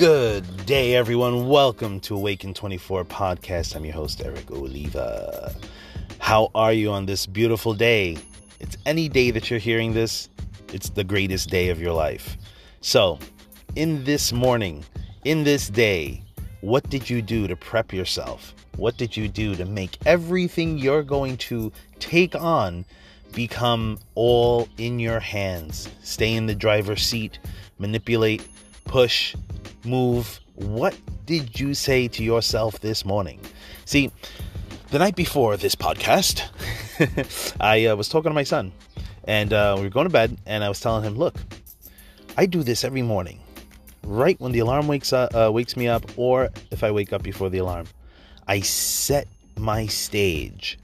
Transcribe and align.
Good 0.00 0.64
day, 0.64 0.94
everyone. 0.94 1.46
Welcome 1.46 2.00
to 2.00 2.16
Awaken 2.16 2.54
24 2.54 3.04
podcast. 3.04 3.76
I'm 3.76 3.84
your 3.84 3.92
host, 3.92 4.22
Eric 4.24 4.50
Oliva. 4.50 5.54
How 6.18 6.50
are 6.54 6.72
you 6.72 6.90
on 6.90 7.04
this 7.04 7.26
beautiful 7.26 7.74
day? 7.74 8.16
It's 8.60 8.78
any 8.86 9.10
day 9.10 9.30
that 9.30 9.50
you're 9.50 9.58
hearing 9.58 9.92
this, 9.92 10.30
it's 10.72 10.88
the 10.88 11.04
greatest 11.04 11.50
day 11.50 11.68
of 11.68 11.82
your 11.82 11.92
life. 11.92 12.38
So, 12.80 13.18
in 13.76 14.02
this 14.04 14.32
morning, 14.32 14.86
in 15.26 15.44
this 15.44 15.68
day, 15.68 16.24
what 16.62 16.88
did 16.88 17.10
you 17.10 17.20
do 17.20 17.46
to 17.46 17.54
prep 17.54 17.92
yourself? 17.92 18.54
What 18.76 18.96
did 18.96 19.18
you 19.18 19.28
do 19.28 19.54
to 19.54 19.66
make 19.66 19.98
everything 20.06 20.78
you're 20.78 21.02
going 21.02 21.36
to 21.36 21.70
take 21.98 22.34
on 22.34 22.86
become 23.34 23.98
all 24.14 24.66
in 24.78 24.98
your 24.98 25.20
hands? 25.20 25.90
Stay 26.02 26.32
in 26.32 26.46
the 26.46 26.54
driver's 26.54 27.02
seat, 27.02 27.38
manipulate, 27.78 28.48
push, 28.90 29.36
move. 29.84 30.40
What 30.56 30.98
did 31.24 31.60
you 31.60 31.74
say 31.74 32.08
to 32.08 32.24
yourself 32.24 32.80
this 32.80 33.04
morning? 33.04 33.38
See, 33.84 34.10
the 34.90 34.98
night 34.98 35.14
before 35.14 35.56
this 35.56 35.76
podcast, 35.76 36.42
I 37.60 37.86
uh, 37.86 37.94
was 37.94 38.08
talking 38.08 38.30
to 38.30 38.34
my 38.34 38.42
son, 38.42 38.72
and 39.28 39.52
uh, 39.52 39.74
we 39.76 39.84
were 39.84 39.90
going 39.90 40.06
to 40.06 40.12
bed, 40.12 40.36
and 40.44 40.64
I 40.64 40.68
was 40.68 40.80
telling 40.80 41.04
him, 41.04 41.14
"Look, 41.14 41.36
I 42.36 42.46
do 42.46 42.64
this 42.64 42.82
every 42.82 43.02
morning, 43.02 43.38
right 44.02 44.38
when 44.40 44.50
the 44.50 44.58
alarm 44.58 44.88
wakes 44.88 45.12
up, 45.12 45.36
uh, 45.36 45.52
wakes 45.52 45.76
me 45.76 45.86
up, 45.86 46.04
or 46.16 46.50
if 46.72 46.82
I 46.82 46.90
wake 46.90 47.12
up 47.12 47.22
before 47.22 47.48
the 47.48 47.58
alarm. 47.58 47.86
I 48.48 48.58
set 48.58 49.28
my 49.56 49.86
stage." 49.86 50.80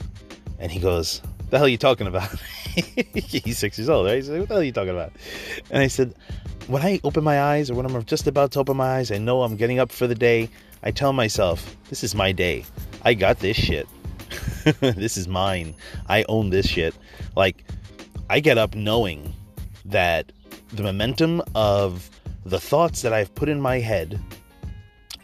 And 0.61 0.71
he 0.71 0.79
goes, 0.79 1.23
"The 1.51 1.59
hell 1.59 1.67
are 1.67 1.69
you 1.69 1.77
talking 1.77 2.07
about?" 2.07 2.31
He's 3.15 3.59
six 3.59 3.79
years 3.79 3.89
old, 3.89 4.07
right? 4.07 4.15
He's 4.15 4.29
like, 4.29 4.39
"What 4.39 4.49
the 4.49 4.55
hell 4.55 4.61
are 4.61 4.65
you 4.65 4.71
talking 4.71 4.95
about?" 4.95 5.13
And 5.73 5.83
I 5.83 5.89
said, 5.89 6.15
"When 6.67 6.83
I 6.83 7.01
open 7.05 7.25
my 7.25 7.41
eyes, 7.41 7.71
or 7.71 7.75
when 7.75 7.87
I'm 7.87 8.05
just 8.05 8.27
about 8.27 8.53
to 8.53 8.61
open 8.61 8.77
my 8.77 8.97
eyes, 8.99 9.11
I 9.11 9.19
know 9.19 9.43
I'm 9.43 9.57
getting 9.57 9.79
up 9.79 9.93
for 9.93 10.07
the 10.07 10.15
day. 10.15 10.51
I 10.83 10.91
tell 10.91 11.13
myself, 11.13 11.77
this 11.89 12.03
is 12.05 12.15
my 12.15 12.33
day. 12.33 12.65
I 13.03 13.15
got 13.15 13.39
this 13.39 13.57
shit." 13.57 13.89
this 14.81 15.17
is 15.17 15.29
mine. 15.29 15.75
I 16.09 16.25
own 16.29 16.51
this 16.51 16.67
shit. 16.67 16.95
Like, 17.37 17.65
I 18.29 18.41
get 18.41 18.59
up 18.59 18.75
knowing 18.75 19.33
that 19.85 20.33
the 20.73 20.83
momentum 20.83 21.41
of 21.55 22.11
the 22.45 22.59
thoughts 22.59 23.03
that 23.03 23.13
I've 23.13 23.33
put 23.37 23.49
in 23.49 23.61
my 23.61 23.79
head 23.79 24.21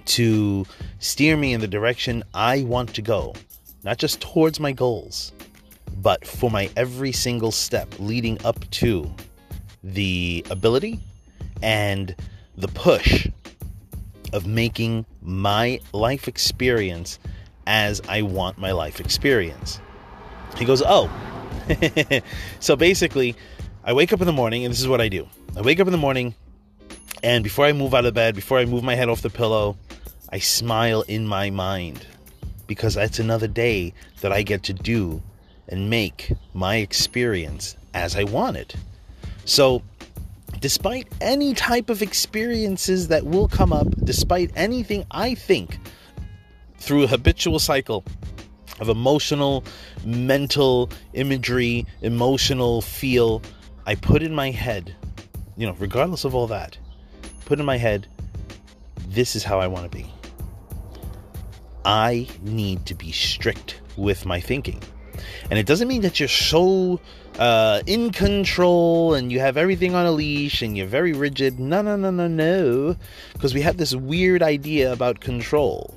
to 0.04 0.64
steer 1.00 1.36
me 1.36 1.52
in 1.52 1.60
the 1.60 1.68
direction 1.68 2.22
I 2.34 2.62
want 2.62 2.94
to 2.94 3.02
go, 3.02 3.34
not 3.82 3.98
just 3.98 4.20
towards 4.20 4.60
my 4.60 4.70
goals, 4.70 5.32
but 5.96 6.24
for 6.24 6.50
my 6.50 6.70
every 6.76 7.12
single 7.12 7.50
step 7.50 7.92
leading 7.98 8.44
up 8.44 8.68
to 8.70 9.12
the 9.82 10.44
ability 10.50 11.00
and 11.62 12.14
the 12.56 12.68
push 12.68 13.28
of 14.32 14.46
making 14.46 15.06
my 15.20 15.80
life 15.92 16.28
experience 16.28 17.18
as 17.66 18.00
I 18.08 18.22
want 18.22 18.58
my 18.58 18.72
life 18.72 19.00
experience. 19.00 19.80
He 20.56 20.64
goes, 20.64 20.82
Oh. 20.84 21.10
so 22.60 22.74
basically, 22.74 23.36
I 23.84 23.92
wake 23.92 24.12
up 24.12 24.20
in 24.20 24.26
the 24.26 24.32
morning, 24.32 24.64
and 24.64 24.72
this 24.72 24.80
is 24.80 24.88
what 24.88 25.00
I 25.00 25.08
do 25.08 25.28
I 25.56 25.60
wake 25.60 25.80
up 25.80 25.86
in 25.86 25.92
the 25.92 25.98
morning, 25.98 26.34
and 27.22 27.44
before 27.44 27.66
I 27.66 27.72
move 27.72 27.94
out 27.94 28.04
of 28.04 28.14
bed, 28.14 28.34
before 28.34 28.58
I 28.58 28.64
move 28.64 28.82
my 28.82 28.94
head 28.94 29.08
off 29.08 29.22
the 29.22 29.30
pillow, 29.30 29.76
I 30.30 30.38
smile 30.38 31.02
in 31.02 31.26
my 31.26 31.50
mind 31.50 32.06
because 32.66 32.94
that's 32.94 33.18
another 33.18 33.46
day 33.46 33.92
that 34.22 34.32
I 34.32 34.42
get 34.42 34.62
to 34.64 34.72
do 34.72 35.22
and 35.68 35.90
make 35.90 36.32
my 36.54 36.76
experience 36.76 37.76
as 37.92 38.16
I 38.16 38.24
want 38.24 38.56
it. 38.56 38.74
So, 39.44 39.82
despite 40.60 41.08
any 41.20 41.54
type 41.54 41.90
of 41.90 42.02
experiences 42.02 43.08
that 43.08 43.26
will 43.26 43.48
come 43.48 43.72
up, 43.72 43.88
despite 44.04 44.50
anything 44.54 45.04
I 45.10 45.34
think 45.34 45.78
through 46.78 47.04
a 47.04 47.06
habitual 47.06 47.58
cycle 47.58 48.04
of 48.80 48.88
emotional, 48.88 49.64
mental 50.04 50.90
imagery, 51.12 51.86
emotional 52.00 52.82
feel, 52.82 53.42
I 53.86 53.94
put 53.94 54.22
in 54.22 54.34
my 54.34 54.50
head, 54.50 54.94
you 55.56 55.66
know, 55.66 55.74
regardless 55.78 56.24
of 56.24 56.34
all 56.34 56.46
that, 56.48 56.78
put 57.44 57.60
in 57.60 57.66
my 57.66 57.76
head, 57.76 58.08
this 59.08 59.36
is 59.36 59.44
how 59.44 59.60
I 59.60 59.66
want 59.66 59.90
to 59.90 59.96
be. 59.96 60.12
I 61.84 62.28
need 62.42 62.86
to 62.86 62.94
be 62.94 63.12
strict 63.12 63.80
with 63.96 64.24
my 64.24 64.40
thinking. 64.40 64.82
And 65.50 65.58
it 65.58 65.66
doesn't 65.66 65.88
mean 65.88 66.02
that 66.02 66.18
you're 66.18 66.28
so 66.28 67.00
uh, 67.42 67.82
in 67.86 68.12
control 68.12 69.14
and 69.14 69.32
you 69.32 69.40
have 69.40 69.56
everything 69.56 69.96
on 69.96 70.06
a 70.06 70.12
leash 70.12 70.62
and 70.62 70.76
you're 70.76 70.86
very 70.86 71.12
rigid. 71.12 71.58
No, 71.58 71.82
no, 71.82 71.96
no, 71.96 72.12
no, 72.12 72.28
no. 72.28 72.94
Because 73.32 73.52
we 73.52 73.60
have 73.62 73.78
this 73.78 73.96
weird 73.96 74.44
idea 74.44 74.92
about 74.92 75.18
control 75.18 75.92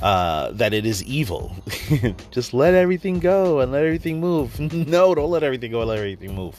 uh, 0.00 0.50
that 0.52 0.72
it 0.72 0.86
is 0.86 1.04
evil. 1.04 1.54
Just 2.30 2.54
let 2.54 2.72
everything 2.72 3.18
go 3.18 3.60
and 3.60 3.70
let 3.70 3.84
everything 3.84 4.18
move. 4.18 4.58
no, 4.88 5.14
don't 5.14 5.30
let 5.30 5.42
everything 5.42 5.72
go 5.72 5.80
and 5.80 5.90
let 5.90 5.98
everything 5.98 6.34
move. 6.34 6.58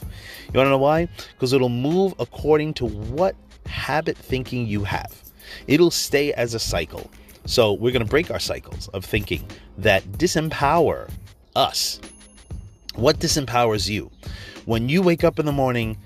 You 0.54 0.58
want 0.58 0.66
to 0.66 0.70
know 0.70 0.78
why? 0.78 1.08
Because 1.32 1.52
it'll 1.52 1.68
move 1.68 2.14
according 2.20 2.74
to 2.74 2.86
what 2.86 3.34
habit 3.66 4.16
thinking 4.16 4.64
you 4.64 4.84
have. 4.84 5.12
It'll 5.66 5.90
stay 5.90 6.32
as 6.34 6.54
a 6.54 6.60
cycle. 6.60 7.10
So 7.46 7.72
we're 7.72 7.92
going 7.92 8.04
to 8.04 8.08
break 8.08 8.30
our 8.30 8.38
cycles 8.38 8.86
of 8.94 9.04
thinking 9.04 9.44
that 9.78 10.04
disempower 10.12 11.10
us. 11.56 11.98
What 13.00 13.18
disempowers 13.18 13.88
you? 13.88 14.10
When 14.66 14.90
you 14.90 15.00
wake 15.00 15.24
up 15.24 15.38
in 15.38 15.46
the 15.46 15.52
morning, 15.52 15.96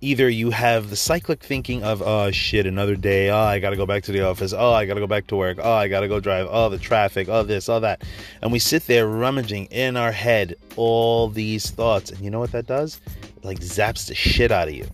either 0.00 0.28
you 0.28 0.50
have 0.50 0.90
the 0.90 0.96
cyclic 0.96 1.44
thinking 1.44 1.84
of 1.84 2.02
oh 2.02 2.32
shit 2.32 2.66
another 2.66 2.96
day. 2.96 3.30
Oh 3.30 3.38
i 3.38 3.60
gotta 3.60 3.76
go 3.76 3.86
back 3.86 4.02
to 4.02 4.12
the 4.12 4.26
office. 4.26 4.52
Oh 4.52 4.72
i 4.72 4.84
gotta 4.84 4.98
go 4.98 5.06
back 5.06 5.28
to 5.28 5.36
work. 5.36 5.58
Oh 5.62 5.72
i 5.72 5.86
gotta 5.86 6.08
go 6.08 6.18
drive. 6.18 6.48
Oh 6.50 6.68
the 6.68 6.76
traffic. 6.76 7.28
Oh 7.28 7.44
this 7.44 7.68
oh 7.68 7.78
that. 7.78 8.02
And 8.42 8.50
we 8.50 8.58
sit 8.58 8.88
there 8.88 9.06
rummaging 9.06 9.66
in 9.66 9.96
our 9.96 10.10
head 10.10 10.56
all 10.74 11.28
these 11.28 11.70
thoughts. 11.70 12.10
And 12.10 12.18
you 12.18 12.32
know 12.32 12.40
what 12.40 12.50
that 12.50 12.66
does? 12.66 13.00
It 13.36 13.44
like 13.44 13.60
zaps 13.60 14.08
the 14.08 14.16
shit 14.16 14.50
out 14.50 14.66
of 14.66 14.74
you. 14.74 14.88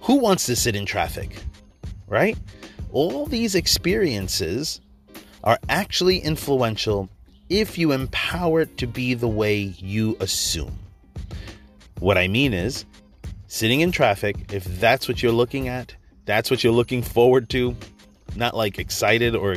Who 0.00 0.16
wants 0.16 0.44
to 0.46 0.54
sit 0.54 0.76
in 0.76 0.84
traffic 0.84 1.42
right? 2.06 2.36
All 2.92 3.24
these 3.24 3.54
experiences 3.54 4.82
are 5.44 5.58
actually 5.70 6.18
influential 6.18 7.08
if 7.48 7.78
you 7.78 7.92
empower 7.92 8.60
it 8.62 8.76
to 8.78 8.86
be 8.86 9.14
the 9.14 9.28
way 9.28 9.58
you 9.78 10.16
assume 10.20 10.78
what 12.00 12.18
i 12.18 12.26
mean 12.26 12.52
is 12.52 12.84
sitting 13.54 13.82
in 13.82 13.92
traffic, 13.92 14.52
if 14.52 14.64
that's 14.64 15.06
what 15.06 15.22
you're 15.22 15.30
looking 15.30 15.68
at, 15.68 15.94
that's 16.24 16.50
what 16.50 16.64
you're 16.64 16.72
looking 16.72 17.02
forward 17.02 17.48
to, 17.50 17.76
not 18.34 18.56
like 18.56 18.80
excited 18.80 19.36
or, 19.36 19.56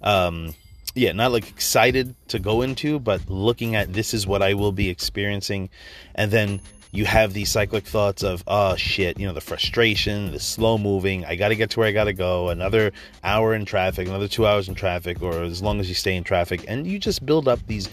um, 0.00 0.54
yeah, 0.94 1.12
not 1.12 1.32
like 1.32 1.46
excited 1.50 2.14
to 2.28 2.38
go 2.38 2.62
into, 2.62 2.98
but 2.98 3.28
looking 3.28 3.74
at 3.74 3.92
this 3.92 4.14
is 4.14 4.26
what 4.26 4.40
I 4.40 4.54
will 4.54 4.72
be 4.72 4.88
experiencing. 4.88 5.68
And 6.14 6.30
then 6.30 6.62
you 6.96 7.04
have 7.04 7.34
these 7.34 7.50
cyclic 7.50 7.84
thoughts 7.84 8.22
of, 8.22 8.42
oh 8.46 8.74
shit, 8.76 9.20
you 9.20 9.26
know, 9.26 9.34
the 9.34 9.40
frustration, 9.40 10.32
the 10.32 10.40
slow 10.40 10.78
moving, 10.78 11.24
I 11.24 11.36
got 11.36 11.48
to 11.48 11.56
get 11.56 11.70
to 11.70 11.80
where 11.80 11.88
I 11.88 11.92
got 11.92 12.04
to 12.04 12.12
go, 12.12 12.48
another 12.48 12.92
hour 13.22 13.54
in 13.54 13.64
traffic, 13.64 14.08
another 14.08 14.28
two 14.28 14.46
hours 14.46 14.68
in 14.68 14.74
traffic, 14.74 15.22
or 15.22 15.42
as 15.42 15.62
long 15.62 15.78
as 15.78 15.88
you 15.88 15.94
stay 15.94 16.16
in 16.16 16.24
traffic. 16.24 16.64
And 16.66 16.86
you 16.86 16.98
just 16.98 17.26
build 17.26 17.48
up 17.48 17.60
these 17.66 17.88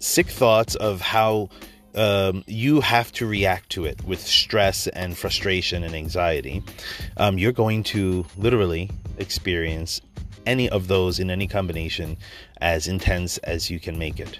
sick 0.00 0.28
thoughts 0.28 0.74
of 0.74 1.00
how 1.00 1.48
um, 1.94 2.44
you 2.46 2.80
have 2.80 3.10
to 3.12 3.26
react 3.26 3.70
to 3.70 3.84
it 3.84 4.04
with 4.04 4.20
stress 4.20 4.86
and 4.88 5.16
frustration 5.16 5.82
and 5.82 5.94
anxiety, 5.94 6.62
um, 7.16 7.38
you're 7.38 7.52
going 7.52 7.82
to 7.84 8.24
literally 8.36 8.90
experience 9.18 10.00
any 10.46 10.68
of 10.68 10.88
those 10.88 11.18
in 11.18 11.30
any 11.30 11.46
combination 11.46 12.16
as 12.60 12.86
intense 12.86 13.38
as 13.38 13.70
you 13.70 13.80
can 13.80 13.98
make 13.98 14.20
it. 14.20 14.38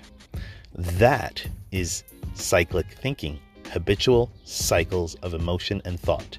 That 0.74 1.46
is 1.72 2.04
cyclic 2.34 2.86
thinking, 2.92 3.38
habitual 3.70 4.31
cycles 4.44 5.14
of 5.17 5.34
emotion 5.34 5.81
and 5.84 5.99
thought. 5.99 6.38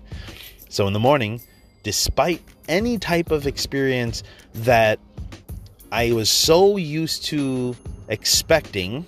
So 0.69 0.88
in 0.88 0.94
the 0.94 1.00
morning, 1.00 1.42
despite 1.83 2.42
any 2.69 2.98
type 2.98 3.31
of 3.31 3.48
experience 3.48 4.24
that 4.54 5.00
I 5.92 6.12
was 6.12 6.30
so 6.30 6.78
used 6.78 7.25
to 7.25 7.75
expecting 8.07 9.06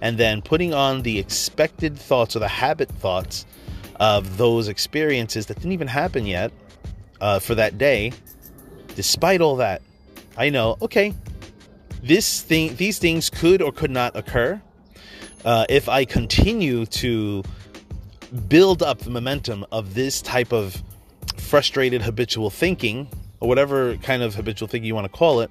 and 0.00 0.18
then 0.18 0.42
putting 0.42 0.74
on 0.74 1.02
the 1.02 1.18
expected 1.18 1.98
thoughts 1.98 2.36
or 2.36 2.38
the 2.38 2.48
habit 2.48 2.88
thoughts 2.88 3.46
of 3.98 4.36
those 4.36 4.68
experiences 4.68 5.46
that 5.46 5.54
didn't 5.54 5.72
even 5.72 5.88
happen 5.88 6.26
yet 6.26 6.52
uh, 7.20 7.38
for 7.38 7.54
that 7.54 7.78
day. 7.78 8.12
Despite 8.94 9.40
all 9.40 9.56
that, 9.56 9.82
I 10.36 10.50
know 10.50 10.76
okay, 10.82 11.14
this 12.02 12.42
thing, 12.42 12.76
these 12.76 12.98
things 12.98 13.30
could 13.30 13.62
or 13.62 13.72
could 13.72 13.90
not 13.90 14.14
occur 14.16 14.60
uh, 15.44 15.66
if 15.68 15.88
I 15.88 16.04
continue 16.04 16.86
to 16.86 17.42
build 18.48 18.82
up 18.82 18.98
the 19.00 19.10
momentum 19.10 19.64
of 19.70 19.94
this 19.94 20.20
type 20.22 20.52
of 20.52 20.82
frustrated 21.36 22.02
habitual 22.02 22.50
thinking 22.50 23.08
or 23.40 23.48
whatever 23.48 23.96
kind 23.98 24.22
of 24.22 24.34
habitual 24.34 24.68
thinking 24.68 24.86
you 24.86 24.94
want 24.94 25.10
to 25.10 25.16
call 25.16 25.40
it 25.40 25.50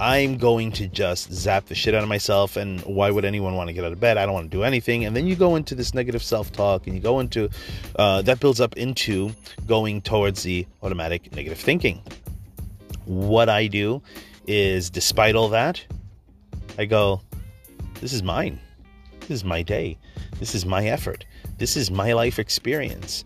I'm 0.00 0.38
going 0.38 0.72
to 0.72 0.88
just 0.88 1.32
zap 1.32 1.66
the 1.66 1.74
shit 1.74 1.94
out 1.94 2.02
of 2.02 2.08
myself. 2.08 2.56
And 2.56 2.80
why 2.80 3.10
would 3.10 3.24
anyone 3.24 3.54
want 3.54 3.68
to 3.68 3.72
get 3.72 3.84
out 3.84 3.92
of 3.92 4.00
bed? 4.00 4.16
I 4.16 4.24
don't 4.24 4.34
want 4.34 4.50
to 4.50 4.56
do 4.56 4.64
anything. 4.64 5.04
And 5.04 5.14
then 5.14 5.26
you 5.26 5.36
go 5.36 5.56
into 5.56 5.74
this 5.74 5.94
negative 5.94 6.22
self 6.22 6.50
talk 6.50 6.86
and 6.86 6.96
you 6.96 7.02
go 7.02 7.20
into 7.20 7.50
uh, 7.96 8.22
that 8.22 8.40
builds 8.40 8.60
up 8.60 8.76
into 8.76 9.30
going 9.66 10.02
towards 10.02 10.42
the 10.42 10.66
automatic 10.82 11.34
negative 11.34 11.58
thinking. 11.58 12.02
what 13.04 13.48
I 13.48 13.66
do 13.66 14.02
is 14.46 14.90
despite 14.90 15.34
all 15.34 15.50
that, 15.50 15.84
I 16.78 16.84
go, 16.86 17.20
this 18.00 18.12
is 18.12 18.22
mine. 18.22 18.58
Is 19.32 19.44
my 19.44 19.62
day. 19.62 19.96
This 20.38 20.54
is 20.54 20.66
my 20.66 20.84
effort. 20.84 21.24
This 21.56 21.74
is 21.74 21.90
my 21.90 22.12
life 22.12 22.38
experience. 22.38 23.24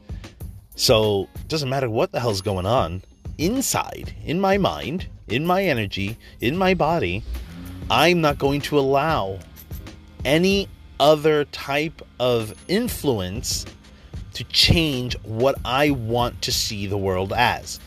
So 0.77 1.29
it 1.35 1.49
doesn't 1.49 1.69
matter 1.69 1.91
what 1.91 2.13
the 2.13 2.21
hell's 2.21 2.43
going 2.43 2.65
on 2.65 3.03
inside, 3.39 4.15
in 4.25 4.41
my 4.41 4.57
mind, 4.57 5.09
in 5.27 5.45
my 5.45 5.65
energy, 5.65 6.17
in 6.41 6.57
my 6.57 6.75
body, 6.75 7.25
I'm 7.91 8.21
not 8.21 8.39
going 8.39 8.61
to 8.63 8.79
allow 8.79 9.41
any 10.25 10.69
other 11.01 11.45
type 11.47 12.03
of 12.21 12.55
influence 12.69 13.67
to 14.35 14.45
change 14.45 15.17
what 15.25 15.57
I 15.65 15.91
want 15.91 16.41
to 16.43 16.53
see 16.53 16.87
the 16.87 16.99
world 16.99 17.33
as. 17.33 17.81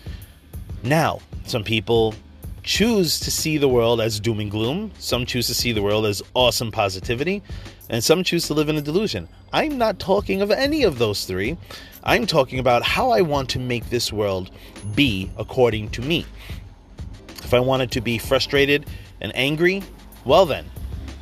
Now, 0.84 1.20
some 1.46 1.64
people 1.64 2.16
choose 2.64 3.20
to 3.22 3.32
see 3.32 3.58
the 3.58 3.70
world 3.70 4.02
as 4.02 4.20
doom 4.20 4.42
and 4.42 4.52
gloom, 4.52 4.92
some 5.00 5.26
choose 5.26 5.48
to 5.48 5.54
see 5.54 5.72
the 5.72 5.82
world 5.82 6.06
as 6.06 6.22
awesome 6.34 6.72
positivity, 6.72 7.42
and 7.90 8.04
some 8.04 8.24
choose 8.24 8.48
to 8.48 8.54
live 8.54 8.70
in 8.70 8.78
a 8.78 8.82
delusion. 8.82 9.28
I'm 9.52 9.78
not 9.78 10.00
talking 10.00 10.42
of 10.42 10.52
any 10.52 10.84
of 10.84 11.00
those 11.00 11.26
three. 11.26 11.58
I'm 12.04 12.26
talking 12.26 12.60
about 12.60 12.84
how 12.84 13.12
I 13.12 13.22
want 13.22 13.50
to 13.50 13.60
make 13.60 13.90
this 13.90 14.14
world 14.14 14.52
be 14.96 15.32
according 15.38 15.90
to 15.92 16.02
me. 16.02 16.26
If 17.44 17.54
I 17.54 17.60
wanted 17.60 17.92
to 17.92 18.02
be 18.02 18.18
frustrated 18.18 18.86
and 19.22 19.36
angry, 19.36 19.84
well 20.24 20.46
then, 20.46 20.66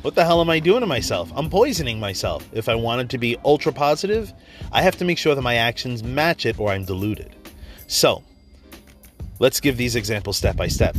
what 0.02 0.14
the 0.14 0.24
hell 0.24 0.40
am 0.40 0.50
I 0.50 0.60
doing 0.60 0.80
to 0.80 0.86
myself? 0.86 1.32
I'm 1.34 1.50
poisoning 1.50 1.98
myself. 1.98 2.46
If 2.52 2.68
I 2.68 2.74
wanted 2.74 3.10
to 3.10 3.18
be 3.18 3.36
ultra 3.44 3.72
positive, 3.72 4.32
I 4.70 4.82
have 4.82 4.96
to 4.98 5.04
make 5.04 5.18
sure 5.18 5.34
that 5.34 5.42
my 5.42 5.56
actions 5.56 6.02
match 6.02 6.46
it 6.46 6.58
or 6.58 6.70
I'm 6.70 6.84
deluded. 6.84 7.34
So, 7.86 8.22
let's 9.38 9.60
give 9.60 9.76
these 9.76 9.96
examples 9.96 10.36
step 10.36 10.56
by 10.56 10.68
step. 10.68 10.96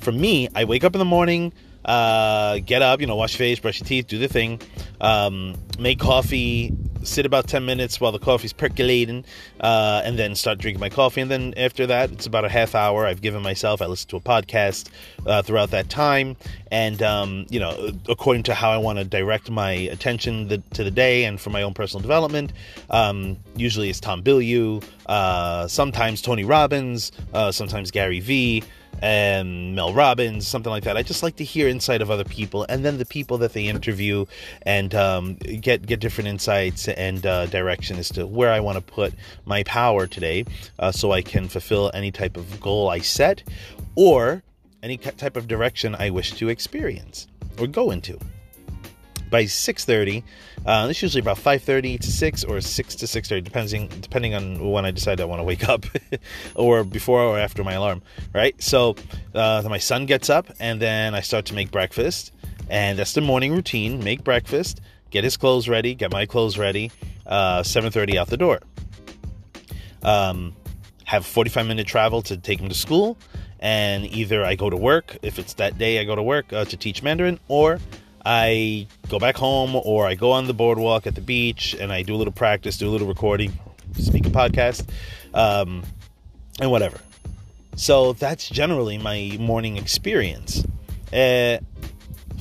For 0.00 0.12
me, 0.12 0.48
I 0.54 0.64
wake 0.64 0.84
up 0.84 0.94
in 0.94 0.98
the 0.98 1.04
morning, 1.04 1.52
uh, 1.84 2.58
get 2.58 2.82
up, 2.82 3.00
you 3.00 3.06
know, 3.06 3.16
wash 3.16 3.34
your 3.34 3.38
face, 3.38 3.58
brush 3.60 3.80
your 3.80 3.86
teeth, 3.86 4.08
do 4.08 4.18
the 4.18 4.28
thing, 4.28 4.60
um, 5.00 5.54
make 5.78 5.98
coffee, 5.98 6.72
sit 7.02 7.26
about 7.26 7.46
10 7.46 7.64
minutes 7.64 8.00
while 8.00 8.12
the 8.12 8.18
coffee's 8.18 8.52
percolating, 8.52 9.24
uh, 9.60 10.02
and 10.04 10.18
then 10.18 10.34
start 10.34 10.58
drinking 10.58 10.80
my 10.80 10.88
coffee. 10.88 11.20
And 11.20 11.30
then 11.30 11.54
after 11.56 11.86
that, 11.86 12.10
it's 12.10 12.26
about 12.26 12.44
a 12.44 12.48
half 12.48 12.74
hour 12.74 13.06
I've 13.06 13.22
given 13.22 13.42
myself. 13.42 13.80
I 13.80 13.86
listen 13.86 14.08
to 14.10 14.16
a 14.16 14.20
podcast 14.20 14.88
uh, 15.26 15.42
throughout 15.42 15.70
that 15.70 15.88
time. 15.88 16.36
And, 16.70 17.02
um, 17.02 17.46
you 17.48 17.60
know, 17.60 17.92
according 18.08 18.42
to 18.44 18.54
how 18.54 18.70
I 18.70 18.78
want 18.78 18.98
to 18.98 19.04
direct 19.04 19.50
my 19.50 19.72
attention 19.72 20.48
the, 20.48 20.58
to 20.74 20.84
the 20.84 20.90
day 20.90 21.24
and 21.24 21.40
for 21.40 21.50
my 21.50 21.62
own 21.62 21.74
personal 21.74 22.02
development, 22.02 22.52
um, 22.90 23.38
usually 23.56 23.88
it's 23.88 24.00
Tom 24.00 24.22
Bilyeu, 24.22 24.84
uh, 25.06 25.66
sometimes 25.68 26.20
Tony 26.20 26.44
Robbins, 26.44 27.12
uh, 27.32 27.52
sometimes 27.52 27.90
Gary 27.90 28.20
Vee 28.20 28.62
and 29.00 29.74
Mel 29.74 29.92
Robbins, 29.92 30.46
something 30.46 30.70
like 30.70 30.84
that. 30.84 30.96
I 30.96 31.02
just 31.02 31.22
like 31.22 31.36
to 31.36 31.44
hear 31.44 31.68
insight 31.68 32.02
of 32.02 32.10
other 32.10 32.24
people, 32.24 32.66
and 32.68 32.84
then 32.84 32.98
the 32.98 33.06
people 33.06 33.38
that 33.38 33.52
they 33.52 33.66
interview, 33.66 34.26
and 34.62 34.94
um, 34.94 35.34
get 35.34 35.86
get 35.86 36.00
different 36.00 36.28
insights 36.28 36.88
and 36.88 37.24
uh, 37.24 37.46
direction 37.46 37.98
as 37.98 38.08
to 38.10 38.26
where 38.26 38.52
I 38.52 38.60
want 38.60 38.76
to 38.76 38.82
put 38.82 39.14
my 39.44 39.62
power 39.64 40.06
today, 40.06 40.44
uh, 40.78 40.92
so 40.92 41.12
I 41.12 41.22
can 41.22 41.48
fulfill 41.48 41.90
any 41.94 42.10
type 42.10 42.36
of 42.36 42.60
goal 42.60 42.88
I 42.88 42.98
set, 42.98 43.42
or 43.94 44.42
any 44.82 44.96
type 44.96 45.36
of 45.36 45.48
direction 45.48 45.94
I 45.98 46.10
wish 46.10 46.32
to 46.34 46.48
experience 46.48 47.26
or 47.58 47.66
go 47.66 47.90
into 47.90 48.18
by 49.30 49.44
6.30 49.44 50.22
uh, 50.66 50.86
it's 50.90 51.02
usually 51.02 51.20
about 51.20 51.36
5.30 51.36 52.00
to 52.00 52.10
6 52.10 52.44
or 52.44 52.60
6 52.60 52.94
to 52.96 53.06
6.30 53.06 53.44
depending 53.44 53.88
depending 54.00 54.34
on 54.34 54.70
when 54.70 54.84
i 54.84 54.90
decide 54.90 55.20
i 55.20 55.24
want 55.24 55.40
to 55.40 55.44
wake 55.44 55.68
up 55.68 55.84
or 56.54 56.84
before 56.84 57.20
or 57.22 57.38
after 57.38 57.62
my 57.64 57.74
alarm 57.74 58.02
right? 58.32 58.60
So 58.62 58.96
uh, 59.34 59.62
my 59.68 59.78
son 59.78 60.06
gets 60.06 60.30
up 60.30 60.46
and 60.60 60.80
then 60.80 61.14
i 61.14 61.20
start 61.20 61.46
to 61.46 61.54
make 61.54 61.70
breakfast. 61.70 62.32
And 62.70 62.98
that's 62.98 63.14
the 63.14 63.22
morning 63.22 63.52
routine 63.52 64.02
make 64.04 64.24
breakfast 64.24 64.80
get 65.10 65.24
his 65.24 65.36
clothes 65.36 65.68
ready 65.68 65.94
get 65.94 66.12
my 66.12 66.26
clothes 66.26 66.58
ready 66.58 66.90
uh, 67.26 67.62
7.30 67.62 68.16
out 68.16 68.28
the 68.28 68.36
door. 68.36 68.60
Um, 70.02 70.54
have 71.04 71.24
45 71.24 71.66
minute 71.66 71.86
travel 71.86 72.22
to 72.22 72.36
take 72.36 72.60
him 72.60 72.68
to 72.68 72.74
school. 72.74 73.16
And 73.60 74.04
either 74.04 74.44
i 74.44 74.54
go 74.54 74.70
to 74.70 74.76
work 74.76 75.16
if 75.22 75.38
it's 75.38 75.54
that 75.54 75.78
day 75.78 75.98
i 75.98 76.04
go 76.04 76.14
to 76.14 76.22
work 76.22 76.52
uh, 76.52 76.64
to 76.66 76.76
teach 76.76 77.02
mandarin 77.02 77.40
or 77.48 77.80
I 78.24 78.86
go 79.08 79.18
back 79.18 79.36
home 79.36 79.74
or 79.74 80.06
I 80.06 80.14
go 80.14 80.32
on 80.32 80.46
the 80.46 80.54
boardwalk 80.54 81.06
at 81.06 81.14
the 81.14 81.20
beach 81.20 81.74
and 81.78 81.92
I 81.92 82.02
do 82.02 82.14
a 82.14 82.18
little 82.18 82.32
practice, 82.32 82.78
do 82.78 82.88
a 82.88 82.90
little 82.90 83.08
recording, 83.08 83.52
speak 83.98 84.26
a 84.26 84.30
podcast, 84.30 84.88
um, 85.34 85.82
and 86.60 86.70
whatever. 86.70 86.98
So 87.76 88.12
that's 88.14 88.48
generally 88.48 88.98
my 88.98 89.36
morning 89.38 89.76
experience. 89.76 90.64
Uh, 91.12 91.58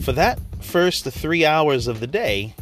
for 0.02 0.12
that 0.14 0.40
first 0.62 1.06
three 1.06 1.46
hours 1.46 1.88
of 1.88 2.00
the 2.00 2.08
day, 2.08 2.56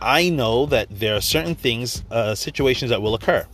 I 0.00 0.30
know 0.30 0.66
that 0.66 0.88
there 0.90 1.16
are 1.16 1.20
certain 1.20 1.54
things, 1.54 2.04
uh, 2.10 2.34
situations 2.34 2.90
that 2.90 3.02
will 3.02 3.14
occur. 3.14 3.46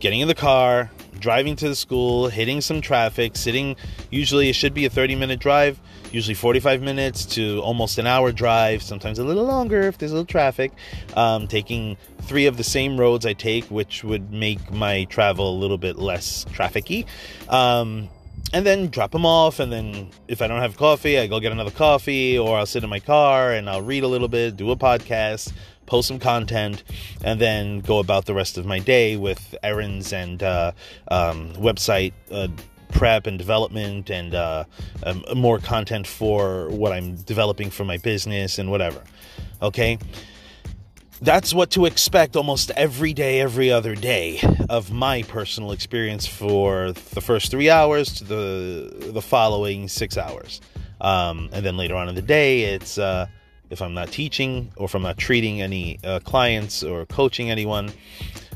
Getting 0.00 0.20
in 0.20 0.28
the 0.28 0.34
car, 0.34 0.90
driving 1.18 1.56
to 1.56 1.68
the 1.68 1.76
school, 1.76 2.28
hitting 2.28 2.60
some 2.60 2.80
traffic, 2.80 3.36
sitting, 3.36 3.76
usually 4.10 4.50
it 4.50 4.54
should 4.54 4.74
be 4.74 4.84
a 4.84 4.90
30 4.90 5.14
minute 5.14 5.40
drive 5.40 5.80
usually 6.12 6.34
45 6.34 6.82
minutes 6.82 7.24
to 7.26 7.60
almost 7.60 7.98
an 7.98 8.06
hour 8.06 8.32
drive, 8.32 8.82
sometimes 8.82 9.18
a 9.18 9.24
little 9.24 9.44
longer 9.44 9.82
if 9.82 9.98
there's 9.98 10.12
a 10.12 10.14
little 10.14 10.26
traffic. 10.26 10.72
Um, 11.16 11.48
taking 11.48 11.96
three 12.22 12.46
of 12.46 12.56
the 12.56 12.64
same 12.64 12.98
roads 12.98 13.26
I 13.26 13.32
take, 13.32 13.64
which 13.70 14.04
would 14.04 14.32
make 14.32 14.70
my 14.70 15.04
travel 15.04 15.50
a 15.50 15.56
little 15.58 15.78
bit 15.78 15.96
less 15.96 16.44
trafficy. 16.46 17.06
Um, 17.48 18.08
and 18.52 18.66
then 18.66 18.88
drop 18.88 19.12
them 19.12 19.24
off. 19.24 19.60
And 19.60 19.72
then 19.72 20.10
if 20.28 20.42
I 20.42 20.46
don't 20.46 20.60
have 20.60 20.76
coffee, 20.76 21.18
I 21.18 21.26
go 21.26 21.40
get 21.40 21.52
another 21.52 21.70
coffee, 21.70 22.38
or 22.38 22.58
I'll 22.58 22.66
sit 22.66 22.84
in 22.84 22.90
my 22.90 23.00
car 23.00 23.52
and 23.52 23.68
I'll 23.68 23.82
read 23.82 24.04
a 24.04 24.08
little 24.08 24.28
bit, 24.28 24.56
do 24.56 24.70
a 24.70 24.76
podcast, 24.76 25.52
post 25.86 26.08
some 26.08 26.18
content, 26.18 26.82
and 27.24 27.40
then 27.40 27.80
go 27.80 27.98
about 27.98 28.26
the 28.26 28.34
rest 28.34 28.58
of 28.58 28.66
my 28.66 28.78
day 28.78 29.16
with 29.16 29.54
errands 29.62 30.12
and 30.12 30.42
uh, 30.42 30.72
um, 31.08 31.52
website 31.54 32.12
uh, 32.30 32.48
prep 32.92 33.26
and 33.26 33.38
development 33.38 34.10
and 34.10 34.34
uh, 34.34 34.64
um, 35.04 35.24
more 35.34 35.58
content 35.58 36.06
for 36.06 36.68
what 36.68 36.92
I'm 36.92 37.16
developing 37.16 37.70
for 37.70 37.84
my 37.84 37.96
business 37.96 38.58
and 38.58 38.70
whatever. 38.70 39.02
Okay. 39.60 39.98
That's 41.20 41.54
what 41.54 41.70
to 41.72 41.86
expect 41.86 42.34
almost 42.34 42.72
every 42.72 43.12
day, 43.12 43.40
every 43.40 43.70
other 43.70 43.94
day 43.94 44.40
of 44.68 44.90
my 44.90 45.22
personal 45.22 45.70
experience 45.70 46.26
for 46.26 46.90
the 46.90 47.20
first 47.20 47.50
three 47.50 47.70
hours 47.70 48.14
to 48.14 48.24
the 48.24 49.10
the 49.12 49.22
following 49.22 49.86
six 49.86 50.18
hours, 50.18 50.60
um, 51.00 51.48
and 51.52 51.64
then 51.64 51.76
later 51.76 51.94
on 51.94 52.08
in 52.08 52.16
the 52.16 52.22
day, 52.22 52.62
it's 52.74 52.98
uh, 52.98 53.26
if 53.70 53.80
I'm 53.80 53.94
not 53.94 54.10
teaching 54.10 54.72
or 54.74 54.86
if 54.86 54.96
I'm 54.96 55.02
not 55.02 55.16
treating 55.16 55.62
any 55.62 56.00
uh, 56.02 56.18
clients 56.24 56.82
or 56.82 57.06
coaching 57.06 57.52
anyone 57.52 57.92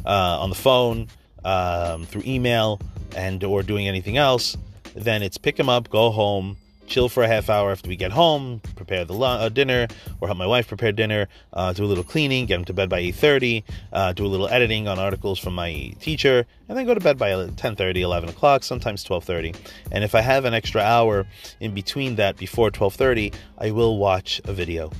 uh, 0.04 0.42
on 0.42 0.50
the 0.50 0.56
phone, 0.56 1.06
um, 1.44 2.04
through 2.04 2.24
email, 2.26 2.80
and 3.14 3.42
or 3.44 3.62
doing 3.62 3.86
anything 3.86 4.16
else, 4.16 4.56
then 4.94 5.22
it's 5.22 5.38
pick 5.38 5.56
them 5.56 5.68
up, 5.68 5.90
go 5.90 6.10
home, 6.10 6.56
chill 6.86 7.08
for 7.08 7.22
a 7.22 7.28
half 7.28 7.50
hour 7.50 7.70
after 7.70 7.88
we 7.88 7.96
get 7.96 8.12
home, 8.12 8.60
prepare 8.74 9.04
the 9.04 9.14
uh, 9.14 9.48
dinner, 9.48 9.86
or 10.20 10.28
help 10.28 10.38
my 10.38 10.46
wife 10.46 10.68
prepare 10.68 10.92
dinner, 10.92 11.28
uh, 11.52 11.72
do 11.72 11.84
a 11.84 11.86
little 11.86 12.04
cleaning, 12.04 12.46
get 12.46 12.56
them 12.56 12.64
to 12.64 12.72
bed 12.72 12.88
by 12.88 13.02
8.30, 13.02 13.64
uh, 13.92 14.12
do 14.12 14.24
a 14.24 14.28
little 14.28 14.48
editing 14.48 14.88
on 14.88 14.98
articles 14.98 15.38
from 15.38 15.54
my 15.54 15.92
teacher, 16.00 16.46
and 16.68 16.78
then 16.78 16.86
go 16.86 16.94
to 16.94 17.00
bed 17.00 17.18
by 17.18 17.30
10.30, 17.30 18.00
11 18.00 18.28
o'clock, 18.28 18.64
sometimes 18.64 19.04
12.30. 19.04 19.56
And 19.92 20.04
if 20.04 20.14
I 20.14 20.20
have 20.20 20.44
an 20.44 20.54
extra 20.54 20.80
hour 20.80 21.26
in 21.60 21.74
between 21.74 22.16
that 22.16 22.36
before 22.36 22.70
12.30, 22.70 23.34
I 23.58 23.70
will 23.70 23.98
watch 23.98 24.40
a 24.44 24.52
video. 24.52 24.90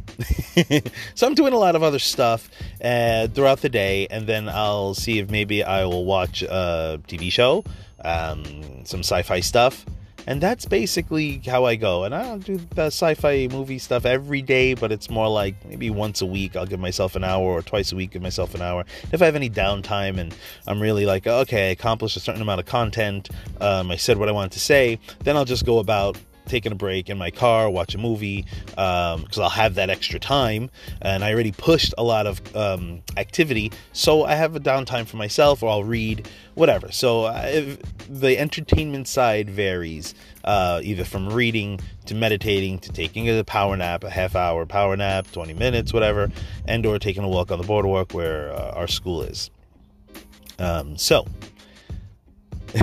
so 1.14 1.26
I'm 1.26 1.34
doing 1.34 1.52
a 1.52 1.58
lot 1.58 1.76
of 1.76 1.82
other 1.82 1.98
stuff 1.98 2.50
uh, 2.82 3.28
throughout 3.28 3.60
the 3.60 3.68
day, 3.68 4.06
and 4.08 4.26
then 4.26 4.48
I'll 4.48 4.94
see 4.94 5.18
if 5.18 5.30
maybe 5.30 5.62
I 5.62 5.84
will 5.84 6.04
watch 6.04 6.42
a 6.42 7.00
TV 7.06 7.30
show, 7.30 7.64
um, 8.04 8.84
some 8.84 9.00
sci-fi 9.00 9.40
stuff, 9.40 9.84
and 10.26 10.40
that's 10.40 10.66
basically 10.66 11.40
how 11.46 11.64
I 11.64 11.76
go. 11.76 12.04
And 12.04 12.14
I 12.14 12.22
don't 12.24 12.44
do 12.44 12.56
the 12.74 12.86
sci-fi 12.86 13.48
movie 13.50 13.78
stuff 13.78 14.04
every 14.04 14.42
day, 14.42 14.74
but 14.74 14.92
it's 14.92 15.08
more 15.08 15.28
like 15.28 15.54
maybe 15.64 15.90
once 15.90 16.20
a 16.20 16.26
week 16.26 16.56
I'll 16.56 16.66
give 16.66 16.80
myself 16.80 17.16
an 17.16 17.24
hour, 17.24 17.44
or 17.44 17.62
twice 17.62 17.92
a 17.92 17.96
week 17.96 18.10
give 18.12 18.22
myself 18.22 18.54
an 18.54 18.62
hour. 18.62 18.84
If 19.12 19.22
I 19.22 19.26
have 19.26 19.36
any 19.36 19.50
downtime 19.50 20.18
and 20.18 20.34
I'm 20.66 20.80
really 20.80 21.06
like, 21.06 21.26
okay, 21.26 21.68
I 21.68 21.70
accomplished 21.70 22.16
a 22.16 22.20
certain 22.20 22.42
amount 22.42 22.60
of 22.60 22.66
content, 22.66 23.28
um, 23.60 23.90
I 23.90 23.96
said 23.96 24.18
what 24.18 24.28
I 24.28 24.32
wanted 24.32 24.52
to 24.52 24.60
say, 24.60 24.98
then 25.24 25.36
I'll 25.36 25.44
just 25.44 25.64
go 25.64 25.78
about 25.78 26.18
taking 26.46 26.72
a 26.72 26.74
break 26.74 27.08
in 27.08 27.18
my 27.18 27.30
car, 27.30 27.68
watch 27.70 27.94
a 27.94 27.98
movie, 27.98 28.46
because 28.66 29.38
um, 29.38 29.42
I'll 29.42 29.48
have 29.48 29.74
that 29.74 29.90
extra 29.90 30.18
time. 30.18 30.70
And 31.02 31.24
I 31.24 31.32
already 31.32 31.52
pushed 31.52 31.94
a 31.98 32.02
lot 32.02 32.26
of 32.26 32.56
um, 32.56 33.02
activity, 33.16 33.72
so 33.92 34.24
I 34.24 34.34
have 34.34 34.56
a 34.56 34.60
downtime 34.60 35.06
for 35.06 35.16
myself, 35.16 35.62
or 35.62 35.70
I'll 35.70 35.84
read, 35.84 36.28
whatever. 36.54 36.90
So 36.92 37.24
uh, 37.24 37.76
the 38.08 38.38
entertainment 38.38 39.08
side 39.08 39.50
varies, 39.50 40.14
uh, 40.44 40.80
either 40.82 41.04
from 41.04 41.28
reading 41.28 41.80
to 42.06 42.14
meditating 42.14 42.78
to 42.80 42.92
taking 42.92 43.28
a 43.28 43.44
power 43.44 43.76
nap, 43.76 44.04
a 44.04 44.10
half 44.10 44.34
hour 44.36 44.64
power 44.66 44.96
nap, 44.96 45.30
20 45.32 45.54
minutes, 45.54 45.92
whatever, 45.92 46.30
and 46.66 46.86
or 46.86 46.98
taking 46.98 47.24
a 47.24 47.28
walk 47.28 47.50
on 47.50 47.60
the 47.60 47.66
boardwalk 47.66 48.14
where 48.14 48.52
uh, 48.52 48.70
our 48.70 48.88
school 48.88 49.22
is. 49.22 49.50
Um, 50.58 50.96
so 50.96 51.26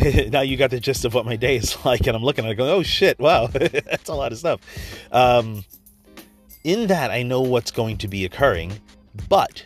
now 0.30 0.42
you 0.42 0.58
got 0.58 0.72
the 0.72 0.80
gist 0.80 1.06
of 1.06 1.14
what 1.14 1.26
my 1.26 1.36
day 1.36 1.58
is 1.58 1.78
like, 1.86 2.08
and 2.08 2.16
I'm 2.16 2.24
looking 2.24 2.46
at 2.46 2.52
it 2.52 2.56
going, 2.56 2.70
oh 2.70 2.84
shit, 2.84 3.20
wow, 3.20 3.48
that's 3.48 4.10
a 4.10 4.14
lot 4.14 4.32
of 4.32 4.38
stuff. 4.38 4.62
Um, 5.12 5.66
in 6.64 6.88
that, 6.88 7.12
I 7.12 7.24
know 7.24 7.42
what's 7.42 7.72
going 7.72 7.98
to 7.98 8.08
be 8.08 8.26
occurring, 8.26 8.74
but 9.28 9.64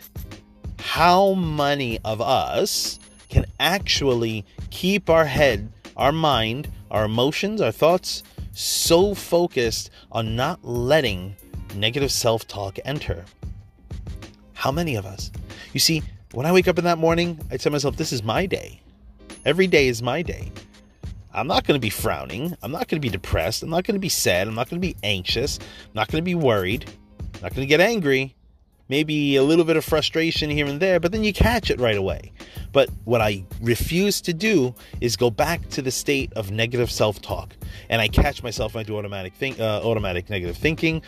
how 0.80 1.34
many 1.34 1.98
of 2.04 2.20
us 2.20 2.98
can 3.28 3.46
actually 3.60 4.44
keep 4.70 5.08
our 5.08 5.24
head, 5.24 5.72
our 5.96 6.12
mind, 6.12 6.70
our 6.90 7.04
emotions, 7.04 7.60
our 7.60 7.72
thoughts 7.72 8.22
so 8.52 9.14
focused 9.14 9.90
on 10.10 10.34
not 10.34 10.64
letting 10.64 11.36
negative 11.76 12.10
self 12.10 12.46
talk 12.48 12.78
enter? 12.84 13.24
How 14.54 14.72
many 14.72 14.96
of 14.96 15.06
us? 15.06 15.30
You 15.72 15.80
see, 15.80 16.02
when 16.32 16.46
I 16.46 16.52
wake 16.52 16.66
up 16.66 16.78
in 16.78 16.84
that 16.84 16.98
morning, 16.98 17.38
I 17.50 17.56
tell 17.56 17.70
myself, 17.70 17.96
this 17.96 18.12
is 18.12 18.24
my 18.24 18.44
day. 18.46 18.80
Every 19.44 19.66
day 19.66 19.88
is 19.88 20.02
my 20.02 20.22
day. 20.22 20.50
I'm 21.32 21.46
not 21.46 21.64
going 21.64 21.78
to 21.78 21.84
be 21.84 21.90
frowning. 21.90 22.56
I'm 22.62 22.72
not 22.72 22.88
going 22.88 23.00
to 23.00 23.06
be 23.06 23.10
depressed. 23.10 23.62
I'm 23.62 23.70
not 23.70 23.84
going 23.84 23.94
to 23.94 24.00
be 24.00 24.08
sad. 24.08 24.48
I'm 24.48 24.54
not 24.54 24.68
going 24.68 24.80
to 24.80 24.86
be 24.86 24.96
anxious. 25.02 25.58
I'm 25.58 25.92
not 25.94 26.08
going 26.08 26.22
to 26.22 26.24
be 26.24 26.34
worried. 26.34 26.90
I'm 27.36 27.42
not 27.42 27.54
going 27.54 27.66
to 27.66 27.66
get 27.66 27.80
angry. 27.80 28.34
Maybe 28.90 29.36
a 29.36 29.42
little 29.42 29.66
bit 29.66 29.76
of 29.76 29.84
frustration 29.84 30.48
here 30.48 30.64
and 30.64 30.80
there, 30.80 30.98
but 30.98 31.12
then 31.12 31.22
you 31.22 31.34
catch 31.34 31.70
it 31.70 31.78
right 31.78 31.96
away. 31.96 32.32
But 32.72 32.88
what 33.04 33.20
I 33.20 33.44
refuse 33.60 34.22
to 34.22 34.32
do 34.32 34.74
is 35.02 35.14
go 35.14 35.30
back 35.30 35.68
to 35.70 35.82
the 35.82 35.90
state 35.90 36.32
of 36.32 36.50
negative 36.50 36.90
self-talk, 36.90 37.54
and 37.90 38.00
I 38.00 38.08
catch 38.08 38.42
myself 38.42 38.74
when 38.74 38.80
I 38.80 38.86
do 38.86 38.96
automatic 38.96 39.34
think, 39.34 39.60
uh, 39.60 39.82
automatic 39.84 40.30
negative 40.30 40.56
thinking, 40.56 41.02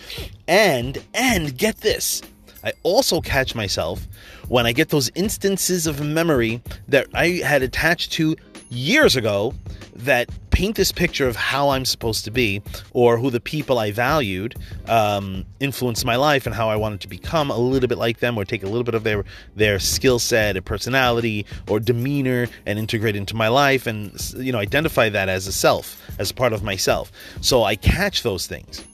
and 0.46 1.02
and 1.14 1.56
get 1.56 1.78
this, 1.78 2.20
I 2.64 2.72
also 2.82 3.20
catch 3.20 3.54
myself 3.54 4.06
when 4.48 4.66
I 4.66 4.72
get 4.72 4.88
those 4.90 5.10
instances 5.14 5.86
of 5.86 6.04
memory 6.04 6.62
that 6.88 7.06
I 7.14 7.40
had 7.44 7.62
attached 7.62 8.12
to 8.12 8.36
years 8.70 9.16
ago 9.16 9.54
that 9.96 10.30
paint 10.50 10.76
this 10.76 10.92
picture 10.92 11.26
of 11.26 11.36
how 11.36 11.70
I'm 11.70 11.84
supposed 11.84 12.24
to 12.24 12.30
be 12.30 12.62
or 12.92 13.18
who 13.18 13.30
the 13.30 13.40
people 13.40 13.78
I 13.78 13.90
valued 13.90 14.54
um, 14.88 15.44
influenced 15.58 16.04
my 16.04 16.16
life 16.16 16.46
and 16.46 16.54
how 16.54 16.68
I 16.68 16.76
wanted 16.76 17.00
to 17.02 17.08
become 17.08 17.50
a 17.50 17.58
little 17.58 17.88
bit 17.88 17.98
like 17.98 18.20
them 18.20 18.36
or 18.38 18.44
take 18.44 18.62
a 18.62 18.66
little 18.66 18.84
bit 18.84 18.94
of 18.94 19.04
their 19.04 19.24
their 19.56 19.78
skill 19.78 20.18
set 20.18 20.56
and 20.56 20.64
personality 20.64 21.46
or 21.68 21.80
demeanor 21.80 22.46
and 22.66 22.78
integrate 22.78 23.16
into 23.16 23.34
my 23.34 23.48
life 23.48 23.86
and 23.86 24.12
you 24.36 24.52
know 24.52 24.58
identify 24.58 25.08
that 25.08 25.28
as 25.28 25.46
a 25.46 25.52
self 25.52 26.00
as 26.18 26.30
a 26.30 26.34
part 26.34 26.52
of 26.52 26.62
myself. 26.62 27.12
So 27.40 27.64
I 27.64 27.76
catch 27.76 28.22
those 28.22 28.46
things 28.46 28.84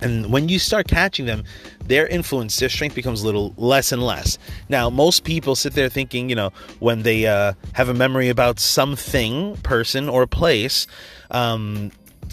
and 0.00 0.32
when 0.32 0.48
you 0.48 0.58
start 0.58 0.88
catching 0.88 1.26
them, 1.26 1.44
their 1.86 2.06
influence, 2.06 2.58
their 2.58 2.68
strength 2.68 2.94
becomes 2.94 3.22
a 3.22 3.26
little 3.26 3.54
less 3.56 3.92
and 3.92 4.02
less. 4.02 4.38
Now, 4.68 4.90
most 4.90 5.24
people 5.24 5.54
sit 5.54 5.74
there 5.74 5.88
thinking, 5.88 6.28
you 6.28 6.34
know, 6.34 6.50
when 6.80 7.02
they 7.02 7.26
uh, 7.26 7.54
have 7.74 7.88
a 7.88 7.94
memory 7.94 8.28
about 8.28 8.58
something, 8.58 9.56
person, 9.58 10.08
or 10.08 10.26
place, 10.26 10.86
um, 11.30 11.92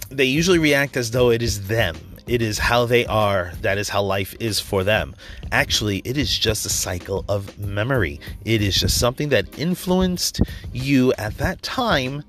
they 0.10 0.25
usually 0.25 0.60
react 0.60 0.98
as 0.98 1.12
though 1.12 1.30
it 1.30 1.41
is 1.41 1.68
them. 1.68 1.96
It 2.27 2.41
is 2.41 2.60
how 2.60 2.86
they 2.86 3.06
are. 3.06 3.51
That 3.62 3.77
is 3.77 3.89
how 3.89 4.03
life 4.03 4.36
is 4.39 4.60
for 4.60 4.84
them. 4.84 5.15
Actually, 5.51 5.98
it 6.06 6.18
is 6.18 6.38
just 6.38 6.65
a 6.65 6.70
cycle 6.70 7.25
of 7.27 7.58
memory. 7.60 8.20
It 8.46 8.62
is 8.62 8.75
just 8.75 8.98
something 9.00 9.30
that 9.30 9.60
influenced 9.60 10.41
you 10.72 11.13
at 11.13 11.38
that 11.38 11.62
time 11.62 12.24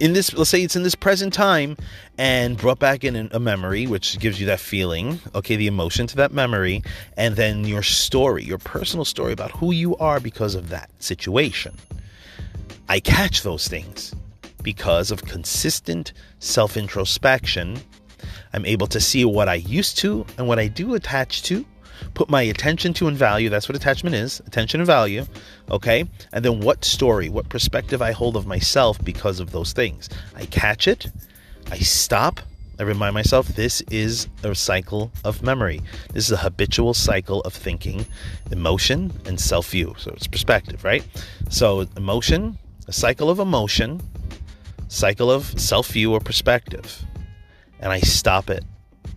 in 0.00 0.12
this 0.12 0.32
let's 0.34 0.50
say 0.50 0.62
it's 0.62 0.76
in 0.76 0.82
this 0.82 0.94
present 0.94 1.32
time 1.32 1.76
and 2.18 2.56
brought 2.56 2.78
back 2.78 3.04
in 3.04 3.28
a 3.32 3.40
memory 3.40 3.86
which 3.86 4.18
gives 4.18 4.40
you 4.40 4.46
that 4.46 4.60
feeling 4.60 5.20
okay 5.34 5.56
the 5.56 5.66
emotion 5.66 6.06
to 6.06 6.16
that 6.16 6.32
memory 6.32 6.82
and 7.16 7.36
then 7.36 7.64
your 7.64 7.82
story 7.82 8.42
your 8.42 8.58
personal 8.58 9.04
story 9.04 9.32
about 9.32 9.50
who 9.52 9.72
you 9.72 9.96
are 9.96 10.20
because 10.20 10.54
of 10.54 10.68
that 10.68 10.90
situation. 10.98 11.74
I 12.88 13.00
catch 13.00 13.42
those 13.42 13.68
things 13.68 14.14
because 14.62 15.10
of 15.10 15.24
consistent 15.24 16.12
self-introspection. 16.38 17.78
I'm 18.52 18.64
able 18.66 18.86
to 18.88 19.00
see 19.00 19.24
what 19.24 19.48
i 19.48 19.54
used 19.54 19.98
to 19.98 20.26
and 20.38 20.48
what 20.48 20.58
i 20.58 20.66
do 20.66 20.94
attach 20.94 21.42
to 21.44 21.64
put 22.14 22.28
my 22.28 22.42
attention 22.42 22.92
to 22.94 23.08
and 23.08 23.16
value. 23.16 23.48
That's 23.48 23.68
what 23.68 23.76
attachment 23.76 24.16
is 24.16 24.40
attention 24.46 24.80
and 24.80 24.86
value. 24.86 25.26
Okay. 25.70 26.04
And 26.32 26.44
then 26.44 26.60
what 26.60 26.84
story, 26.84 27.28
what 27.28 27.48
perspective 27.48 28.02
I 28.02 28.12
hold 28.12 28.36
of 28.36 28.46
myself 28.46 29.02
because 29.02 29.40
of 29.40 29.52
those 29.52 29.72
things. 29.72 30.08
I 30.34 30.46
catch 30.46 30.88
it, 30.88 31.06
I 31.70 31.78
stop, 31.78 32.40
I 32.78 32.82
remind 32.82 33.14
myself 33.14 33.46
this 33.48 33.82
is 33.90 34.26
a 34.42 34.54
cycle 34.54 35.12
of 35.22 35.42
memory. 35.42 35.80
This 36.12 36.26
is 36.26 36.32
a 36.32 36.36
habitual 36.36 36.92
cycle 36.92 37.40
of 37.42 37.54
thinking, 37.54 38.04
emotion, 38.50 39.12
and 39.26 39.40
self 39.40 39.70
view. 39.70 39.94
So 39.98 40.10
it's 40.10 40.26
perspective, 40.26 40.82
right? 40.82 41.04
So, 41.50 41.86
emotion, 41.96 42.58
a 42.88 42.92
cycle 42.92 43.30
of 43.30 43.38
emotion, 43.38 44.00
cycle 44.88 45.30
of 45.30 45.58
self 45.60 45.88
view 45.88 46.12
or 46.12 46.20
perspective. 46.20 47.04
And 47.78 47.92
I 47.92 48.00
stop 48.00 48.50
it 48.50 48.64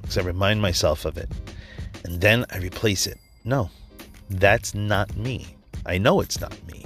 because 0.01 0.17
I 0.17 0.21
remind 0.21 0.61
myself 0.61 1.05
of 1.05 1.17
it 1.17 1.29
and 2.07 2.21
then 2.21 2.45
I 2.49 2.59
replace 2.59 3.05
it. 3.05 3.19
No, 3.43 3.69
that's 4.29 4.73
not 4.73 5.15
me. 5.17 5.45
I 5.85 5.97
know 5.97 6.21
it's 6.21 6.39
not 6.39 6.55
me. 6.65 6.85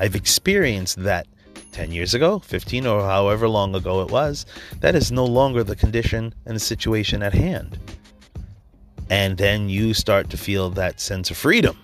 I've 0.00 0.16
experienced 0.16 1.02
that 1.04 1.26
10 1.72 1.92
years 1.92 2.12
ago, 2.12 2.40
15, 2.40 2.86
or 2.86 3.02
however 3.02 3.48
long 3.48 3.74
ago 3.76 4.02
it 4.02 4.10
was. 4.10 4.46
That 4.80 4.96
is 4.96 5.12
no 5.12 5.24
longer 5.24 5.62
the 5.62 5.76
condition 5.76 6.34
and 6.44 6.56
the 6.56 6.60
situation 6.60 7.22
at 7.22 7.34
hand. 7.34 7.78
And 9.10 9.38
then 9.38 9.68
you 9.68 9.94
start 9.94 10.28
to 10.30 10.36
feel 10.36 10.70
that 10.70 11.00
sense 11.00 11.30
of 11.30 11.36
freedom 11.36 11.78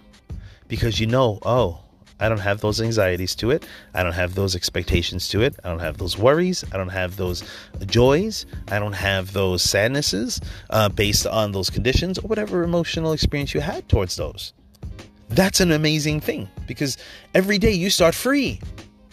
because 0.67 0.99
you 0.99 1.07
know, 1.07 1.39
oh, 1.43 1.81
I 2.25 2.29
don't 2.31 2.39
have 2.39 2.63
those 2.63 2.81
anxieties 2.81 3.35
to 3.37 3.51
it. 3.51 3.67
I 3.93 4.03
don't 4.03 4.15
have 4.15 4.35
those 4.35 4.57
expectations 4.57 5.29
to 5.29 5.43
it. 5.43 5.55
I 5.63 5.69
don't 5.69 5.81
have 5.81 5.99
those 5.99 6.17
worries. 6.17 6.65
I 6.73 6.79
don't 6.79 6.89
have 6.89 7.17
those 7.17 7.45
joys. 7.85 8.47
I 8.69 8.79
don't 8.79 8.95
have 8.95 9.35
those 9.35 9.63
sadnesses 9.63 10.41
uh, 10.71 10.89
based 10.89 11.27
on 11.27 11.53
those 11.53 11.69
conditions 11.69 12.19
or 12.19 12.27
whatever 12.29 12.63
emotional 12.63 13.13
experience 13.13 13.53
you 13.53 13.61
had 13.61 13.87
towards 13.91 14.17
those. 14.17 14.55
That's 15.29 15.61
an 15.61 15.71
amazing 15.71 16.21
thing 16.21 16.49
because 16.67 16.97
every 17.35 17.59
day 17.59 17.73
you 17.73 17.91
start 17.91 18.15
free. 18.15 18.59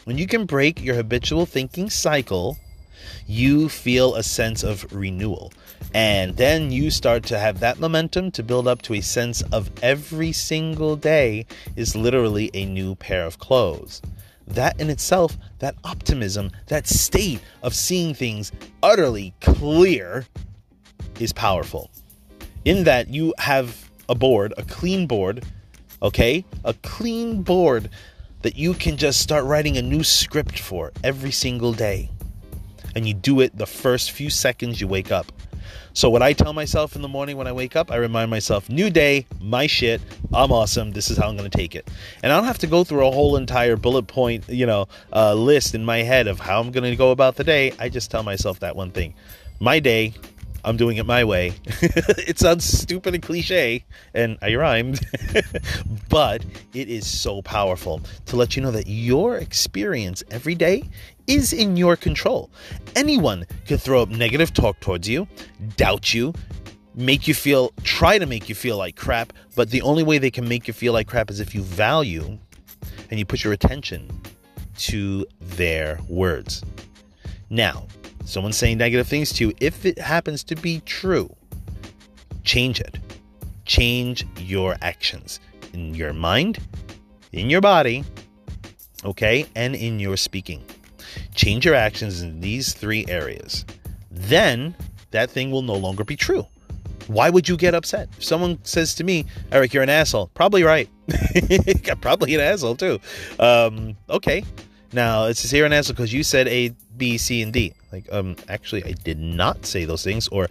When 0.06 0.18
you 0.18 0.26
can 0.26 0.46
break 0.46 0.82
your 0.82 0.96
habitual 0.96 1.46
thinking 1.46 1.90
cycle, 1.90 2.58
you 3.28 3.68
feel 3.68 4.16
a 4.16 4.24
sense 4.24 4.64
of 4.64 4.90
renewal. 4.94 5.52
And 5.94 6.38
then 6.38 6.72
you 6.72 6.90
start 6.90 7.24
to 7.26 7.40
have 7.40 7.60
that 7.60 7.80
momentum 7.80 8.32
to 8.32 8.44
build 8.44 8.68
up 8.68 8.82
to 8.84 8.94
a 8.94 9.02
sense 9.02 9.42
of 9.52 9.70
every 9.82 10.32
single 10.32 10.96
day 10.96 11.46
is 11.76 11.96
literally 11.96 12.50
a 12.54 12.66
new 12.66 12.96
pair 12.96 13.26
of 13.26 13.40
clothes. 13.40 14.02
That 14.48 14.80
in 14.80 14.90
itself, 14.90 15.38
that 15.60 15.76
optimism, 15.84 16.52
that 16.68 16.88
state 16.88 17.42
of 17.64 17.76
seeing 17.76 18.14
things 18.14 18.52
utterly 18.82 19.34
clear 19.42 20.26
is 21.20 21.34
powerful. 21.34 21.90
In 22.66 22.84
that 22.86 23.10
you 23.10 23.34
have 23.38 23.90
a 24.10 24.16
board, 24.16 24.54
a 24.58 24.64
clean 24.64 25.08
board, 25.08 25.46
okay? 26.02 26.46
A 26.64 26.74
clean 26.74 27.44
board 27.44 27.90
that 28.42 28.56
you 28.56 28.74
can 28.74 28.98
just 28.98 29.22
start 29.22 29.46
writing 29.46 29.78
a 29.78 29.82
new 29.82 30.04
script 30.04 30.60
for 30.60 30.92
every 31.04 31.32
single 31.32 31.74
day. 31.74 32.10
And 32.96 33.08
you 33.08 33.14
do 33.14 33.40
it 33.40 33.58
the 33.58 33.66
first 33.66 34.12
few 34.12 34.30
seconds 34.30 34.82
you 34.82 34.88
wake 34.88 35.12
up. 35.12 35.32
So 35.94 36.10
what 36.10 36.22
I 36.22 36.34
tell 36.34 36.54
myself 36.54 36.96
in 36.96 37.02
the 37.02 37.08
morning 37.08 37.38
when 37.38 37.48
I 37.48 37.52
wake 37.52 37.76
up, 37.76 37.92
I 37.92 37.98
remind 37.98 38.32
myself, 38.32 38.70
new 38.70 38.90
day, 38.90 39.26
my 39.40 39.68
shit, 39.68 40.02
I'm 40.34 40.52
awesome. 40.52 40.92
This 40.92 41.10
is 41.10 41.18
how 41.18 41.28
I'm 41.28 41.38
going 41.38 41.50
to 41.50 41.58
take 41.58 41.76
it. 41.76 41.90
And 42.24 42.32
I 42.32 42.38
don't 42.38 42.46
have 42.46 42.60
to 42.60 42.68
go 42.68 42.84
through 42.84 43.06
a 43.08 43.12
whole 43.12 43.36
entire 43.36 43.76
bullet 43.76 44.08
point, 44.08 44.48
you 44.50 44.66
know, 44.66 44.88
uh, 45.14 45.34
list 45.34 45.76
in 45.76 45.84
my 45.84 46.00
head 46.00 46.28
of 46.28 46.40
how 46.40 46.60
I'm 46.60 46.72
going 46.72 46.90
to 46.90 46.96
go 46.96 47.12
about 47.12 47.36
the 47.36 47.44
day. 47.44 47.74
I 47.80 47.90
just 47.90 48.10
tell 48.12 48.24
myself 48.24 48.60
that 48.60 48.76
one 48.76 48.92
thing. 48.92 49.14
My 49.60 49.80
day, 49.80 50.14
I'm 50.64 50.78
doing 50.78 50.98
it 50.98 51.06
my 51.06 51.24
way. 51.24 51.54
it 51.66 52.38
sounds 52.38 52.66
stupid 52.66 53.16
and 53.16 53.24
cliche, 53.24 53.84
and 54.14 54.38
I 54.42 54.56
rhymed, 54.56 55.00
but 56.10 56.46
it 56.74 56.88
is 56.88 57.08
so 57.08 57.42
powerful 57.42 58.02
to 58.28 58.36
let 58.36 58.56
you 58.56 58.62
know 58.62 58.72
that 58.72 58.88
your 58.88 59.38
experience 59.38 60.24
every 60.30 60.56
day 60.56 60.90
is 61.32 61.54
in 61.54 61.78
your 61.78 61.96
control. 61.96 62.50
Anyone 62.96 63.46
can 63.66 63.78
throw 63.78 64.02
up 64.02 64.10
negative 64.10 64.54
talk 64.54 64.80
towards 64.82 65.08
you, 65.08 65.28
doubt 65.78 66.14
you, 66.14 66.34
make 66.94 67.28
you 67.28 67.34
feel, 67.34 67.72
try 67.84 68.18
to 68.18 68.26
make 68.26 68.50
you 68.50 68.56
feel 68.56 68.78
like 68.78 68.96
crap, 68.98 69.32
but 69.56 69.70
the 69.70 69.82
only 69.82 70.04
way 70.04 70.18
they 70.18 70.32
can 70.32 70.48
make 70.48 70.68
you 70.68 70.74
feel 70.74 70.92
like 70.94 71.08
crap 71.08 71.30
is 71.30 71.40
if 71.40 71.56
you 71.56 71.62
value 71.62 72.38
and 73.10 73.20
you 73.20 73.26
put 73.26 73.44
your 73.44 73.54
attention 73.54 74.10
to 74.78 75.26
their 75.40 76.00
words. 76.10 76.64
Now, 77.50 77.88
someone 78.26 78.52
saying 78.52 78.78
negative 78.78 79.08
things 79.08 79.32
to 79.34 79.48
you, 79.48 79.54
if 79.62 79.86
it 79.86 80.00
happens 80.00 80.44
to 80.46 80.56
be 80.56 80.82
true, 80.82 81.34
change 82.44 82.82
it. 82.82 83.00
Change 83.66 84.26
your 84.38 84.76
actions 84.82 85.40
in 85.72 85.94
your 85.94 86.12
mind, 86.12 86.60
in 87.32 87.50
your 87.50 87.62
body, 87.62 88.04
okay, 89.06 89.46
and 89.56 89.76
in 89.76 89.98
your 90.00 90.18
speaking. 90.18 90.62
Change 91.36 91.66
your 91.66 91.76
actions 91.76 92.22
in 92.22 92.40
these 92.42 92.74
three 92.74 93.06
areas. 93.08 93.66
Then 94.10 94.76
that 95.12 95.30
thing 95.30 95.52
will 95.52 95.62
no 95.62 95.76
longer 95.76 96.04
be 96.04 96.16
true. 96.16 96.46
Why 97.08 97.30
would 97.30 97.50
you 97.50 97.58
get 97.58 97.74
upset? 97.74 98.10
If 98.18 98.24
someone 98.24 98.60
says 98.64 98.96
to 98.96 99.04
me, 99.04 99.26
Eric, 99.52 99.74
you're 99.74 99.84
an 99.84 99.90
asshole, 99.90 100.28
probably 100.34 100.64
right. 100.64 100.90
probably 102.02 102.36
an 102.36 102.42
asshole 102.42 102.76
too. 102.76 103.00
Um, 103.40 103.98
okay. 104.10 104.44
Now 104.94 105.26
it's 105.26 105.44
a 105.46 105.48
here 105.48 105.66
and 105.66 105.74
answer 105.74 105.94
because 105.94 106.14
you 106.14 106.24
said 106.24 106.48
A, 106.48 106.74
B, 107.02 107.18
C, 107.18 107.42
and 107.42 107.52
D. 107.52 107.74
Like, 107.92 108.06
um, 108.12 108.36
actually, 108.48 108.86
I 108.86 108.92
did 108.92 109.18
not 109.18 109.66
say 109.66 109.86
those 109.86 110.04
things, 110.04 110.28
or 110.28 110.48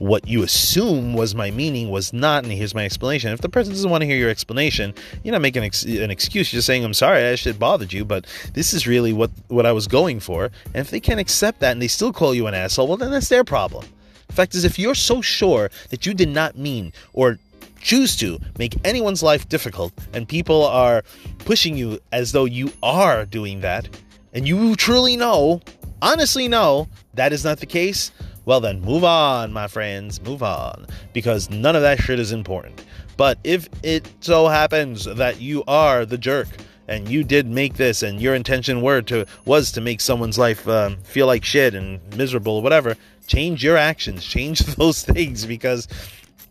what 0.00 0.26
you 0.26 0.42
assume 0.42 1.14
was 1.14 1.32
my 1.32 1.52
meaning 1.52 1.90
was 1.90 2.12
not. 2.12 2.42
And 2.42 2.52
here's 2.52 2.74
my 2.74 2.84
explanation. 2.84 3.32
If 3.32 3.40
the 3.40 3.48
person 3.48 3.72
doesn't 3.72 3.88
want 3.88 4.02
to 4.02 4.06
hear 4.06 4.16
your 4.16 4.28
explanation, 4.28 4.94
you're 5.22 5.30
not 5.30 5.42
making 5.42 5.62
an 5.62 6.10
excuse. 6.10 6.52
You're 6.52 6.58
just 6.58 6.66
saying, 6.66 6.84
"I'm 6.84 6.92
sorry, 6.92 7.22
that 7.22 7.38
shit 7.38 7.56
bothered 7.56 7.92
you, 7.92 8.04
but 8.04 8.26
this 8.52 8.74
is 8.74 8.84
really 8.84 9.12
what 9.12 9.30
what 9.46 9.64
I 9.64 9.70
was 9.70 9.86
going 9.86 10.18
for." 10.18 10.46
And 10.74 10.78
if 10.84 10.90
they 10.90 10.98
can't 10.98 11.20
accept 11.20 11.60
that 11.60 11.70
and 11.70 11.80
they 11.80 11.86
still 11.86 12.12
call 12.12 12.34
you 12.34 12.48
an 12.48 12.54
asshole, 12.54 12.88
well, 12.88 12.96
then 12.96 13.12
that's 13.12 13.28
their 13.28 13.44
problem. 13.44 13.84
The 14.26 14.32
fact 14.32 14.56
is, 14.56 14.64
if 14.64 14.76
you're 14.76 14.96
so 14.96 15.22
sure 15.22 15.70
that 15.90 16.04
you 16.04 16.14
did 16.14 16.30
not 16.30 16.58
mean 16.58 16.92
or 17.12 17.38
choose 17.80 18.16
to 18.16 18.40
make 18.58 18.74
anyone's 18.84 19.22
life 19.22 19.48
difficult 19.48 19.92
and 20.12 20.26
people 20.26 20.64
are 20.66 21.04
pushing 21.44 21.76
you 21.76 22.00
as 22.10 22.32
though 22.32 22.44
you 22.44 22.72
are 22.82 23.24
doing 23.24 23.60
that, 23.60 23.88
and 24.32 24.48
you 24.48 24.74
truly 24.76 25.16
know, 25.16 25.60
honestly 26.02 26.48
no, 26.48 26.88
that 27.14 27.32
is 27.32 27.44
not 27.44 27.60
the 27.60 27.66
case, 27.66 28.12
well 28.44 28.60
then 28.60 28.82
move 28.82 29.04
on, 29.04 29.52
my 29.52 29.66
friends, 29.66 30.20
move 30.20 30.42
on, 30.42 30.86
because 31.14 31.48
none 31.48 31.74
of 31.74 31.82
that 31.82 31.98
shit 31.98 32.18
is 32.18 32.32
important. 32.32 32.84
But 33.16 33.38
if 33.44 33.68
it 33.82 34.06
so 34.20 34.48
happens 34.48 35.04
that 35.04 35.40
you 35.40 35.64
are 35.66 36.04
the 36.04 36.18
jerk 36.18 36.48
and 36.88 37.08
you 37.08 37.24
did 37.24 37.46
make 37.46 37.74
this 37.74 38.02
and 38.02 38.20
your 38.20 38.34
intention 38.34 38.82
were 38.82 39.00
to 39.02 39.24
was 39.46 39.72
to 39.72 39.80
make 39.80 40.00
someone's 40.00 40.38
life 40.38 40.68
um, 40.68 40.98
feel 41.04 41.26
like 41.26 41.44
shit 41.44 41.74
and 41.74 42.00
miserable 42.16 42.56
or 42.56 42.62
whatever 42.62 42.96
change 43.28 43.62
your 43.62 43.76
actions 43.76 44.24
change 44.24 44.58
those 44.76 45.04
things 45.04 45.46
because 45.46 45.86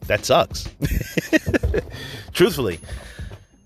that 0.08 0.24
sucks 0.24 0.70
truthfully 2.34 2.80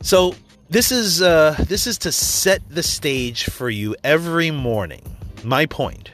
so 0.02 0.34
this 0.70 0.92
is 0.92 1.22
uh, 1.22 1.56
this 1.68 1.86
is 1.86 2.00
to 2.00 2.12
set 2.12 2.62
the 2.70 2.82
stage 2.82 3.46
for 3.46 3.70
you 3.70 3.96
every 4.04 4.50
morning. 4.50 5.02
My 5.46 5.68
point 5.68 6.10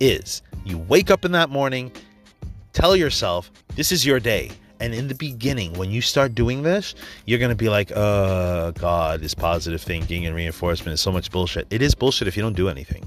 is 0.00 0.40
you 0.64 0.78
wake 0.78 1.10
up 1.10 1.26
in 1.26 1.32
that 1.32 1.50
morning, 1.50 1.92
tell 2.72 2.96
yourself 2.96 3.52
this 3.76 3.92
is 3.92 4.06
your 4.06 4.18
day. 4.18 4.50
And 4.80 4.94
in 4.94 5.08
the 5.08 5.14
beginning, 5.14 5.74
when 5.74 5.90
you 5.90 6.00
start 6.00 6.34
doing 6.34 6.62
this, 6.62 6.94
you're 7.26 7.38
going 7.38 7.50
to 7.50 7.54
be 7.54 7.68
like, 7.68 7.92
oh, 7.94 8.72
God, 8.72 9.20
this 9.20 9.34
positive 9.34 9.82
thinking 9.82 10.24
and 10.24 10.34
reinforcement 10.34 10.94
is 10.94 11.02
so 11.02 11.12
much 11.12 11.30
bullshit. 11.30 11.66
It 11.68 11.82
is 11.82 11.94
bullshit 11.94 12.26
if 12.26 12.34
you 12.34 12.42
don't 12.42 12.56
do 12.56 12.70
anything. 12.70 13.04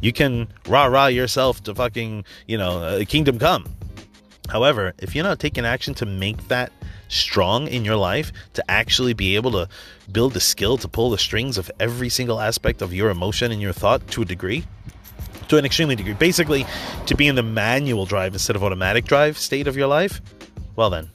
You 0.00 0.12
can 0.12 0.46
rah 0.68 0.86
rah 0.86 1.06
yourself 1.06 1.62
to 1.64 1.74
fucking, 1.74 2.24
you 2.46 2.58
know, 2.58 2.78
uh, 2.78 3.04
kingdom 3.04 3.38
come. 3.40 3.66
However, 4.48 4.94
if 4.98 5.14
you're 5.14 5.24
not 5.24 5.40
taking 5.40 5.66
action 5.66 5.92
to 5.94 6.06
make 6.06 6.48
that 6.48 6.72
strong 7.12 7.68
in 7.68 7.84
your 7.84 7.96
life 7.96 8.32
to 8.54 8.70
actually 8.70 9.12
be 9.12 9.36
able 9.36 9.52
to 9.52 9.68
build 10.10 10.32
the 10.32 10.40
skill 10.40 10.76
to 10.78 10.88
pull 10.88 11.10
the 11.10 11.18
strings 11.18 11.58
of 11.58 11.70
every 11.78 12.08
single 12.08 12.40
aspect 12.40 12.82
of 12.82 12.92
your 12.92 13.10
emotion 13.10 13.52
and 13.52 13.60
your 13.60 13.72
thought 13.72 14.06
to 14.08 14.22
a 14.22 14.24
degree 14.24 14.64
to 15.48 15.58
an 15.58 15.64
extremely 15.64 15.94
degree. 15.94 16.14
Basically 16.14 16.64
to 17.06 17.14
be 17.14 17.28
in 17.28 17.34
the 17.34 17.42
manual 17.42 18.06
drive 18.06 18.32
instead 18.32 18.56
of 18.56 18.64
automatic 18.64 19.04
drive 19.04 19.36
state 19.38 19.66
of 19.66 19.76
your 19.76 19.88
life 19.88 20.20
well 20.76 20.90
then 20.90 21.10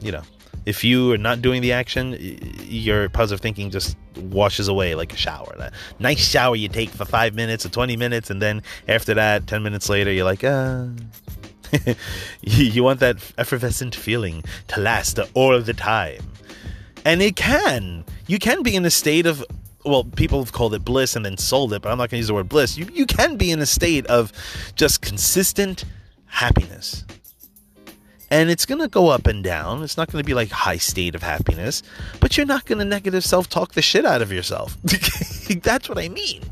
you 0.00 0.12
know 0.12 0.22
if 0.64 0.84
you 0.84 1.12
are 1.12 1.18
not 1.18 1.42
doing 1.42 1.60
the 1.60 1.72
action 1.72 2.16
your 2.60 3.08
positive 3.08 3.40
thinking 3.40 3.70
just 3.70 3.96
washes 4.16 4.68
away 4.68 4.94
like 4.94 5.12
a 5.12 5.16
shower. 5.16 5.54
That 5.58 5.72
nice 5.98 6.26
shower 6.26 6.56
you 6.56 6.68
take 6.68 6.90
for 6.90 7.04
five 7.04 7.34
minutes 7.34 7.66
or 7.66 7.70
20 7.70 7.96
minutes 7.96 8.30
and 8.30 8.40
then 8.40 8.62
after 8.88 9.14
that 9.14 9.46
10 9.46 9.62
minutes 9.62 9.88
later 9.88 10.12
you're 10.12 10.24
like 10.24 10.44
ah 10.44 10.88
you 12.40 12.82
want 12.82 13.00
that 13.00 13.16
effervescent 13.38 13.94
feeling 13.94 14.44
to 14.68 14.80
last 14.80 15.18
all 15.34 15.60
the 15.60 15.74
time. 15.74 16.22
And 17.04 17.20
it 17.22 17.36
can. 17.36 18.04
You 18.26 18.38
can 18.38 18.62
be 18.62 18.76
in 18.76 18.84
a 18.84 18.90
state 18.90 19.26
of 19.26 19.44
well, 19.84 20.04
people 20.04 20.38
have 20.38 20.52
called 20.52 20.74
it 20.74 20.84
bliss 20.84 21.16
and 21.16 21.24
then 21.24 21.36
sold 21.36 21.72
it, 21.72 21.82
but 21.82 21.90
I'm 21.90 21.98
not 21.98 22.10
going 22.10 22.10
to 22.10 22.18
use 22.18 22.28
the 22.28 22.34
word 22.34 22.48
bliss. 22.48 22.78
You, 22.78 22.86
you 22.92 23.06
can 23.06 23.36
be 23.36 23.50
in 23.50 23.58
a 23.58 23.66
state 23.66 24.06
of 24.06 24.32
just 24.76 25.02
consistent 25.02 25.84
happiness. 26.26 27.04
And 28.30 28.48
it's 28.48 28.64
going 28.64 28.80
to 28.80 28.88
go 28.88 29.08
up 29.08 29.26
and 29.26 29.44
down. 29.44 29.82
It's 29.82 29.96
not 29.96 30.10
going 30.10 30.22
to 30.22 30.26
be 30.26 30.34
like 30.34 30.50
high 30.50 30.78
state 30.78 31.14
of 31.14 31.22
happiness, 31.22 31.82
but 32.20 32.36
you're 32.36 32.46
not 32.46 32.64
going 32.64 32.78
to 32.78 32.84
negative 32.84 33.24
self 33.24 33.48
talk 33.48 33.72
the 33.72 33.82
shit 33.82 34.06
out 34.06 34.22
of 34.22 34.32
yourself. 34.32 34.78
That's 35.62 35.88
what 35.88 35.98
I 35.98 36.08
mean. 36.08 36.42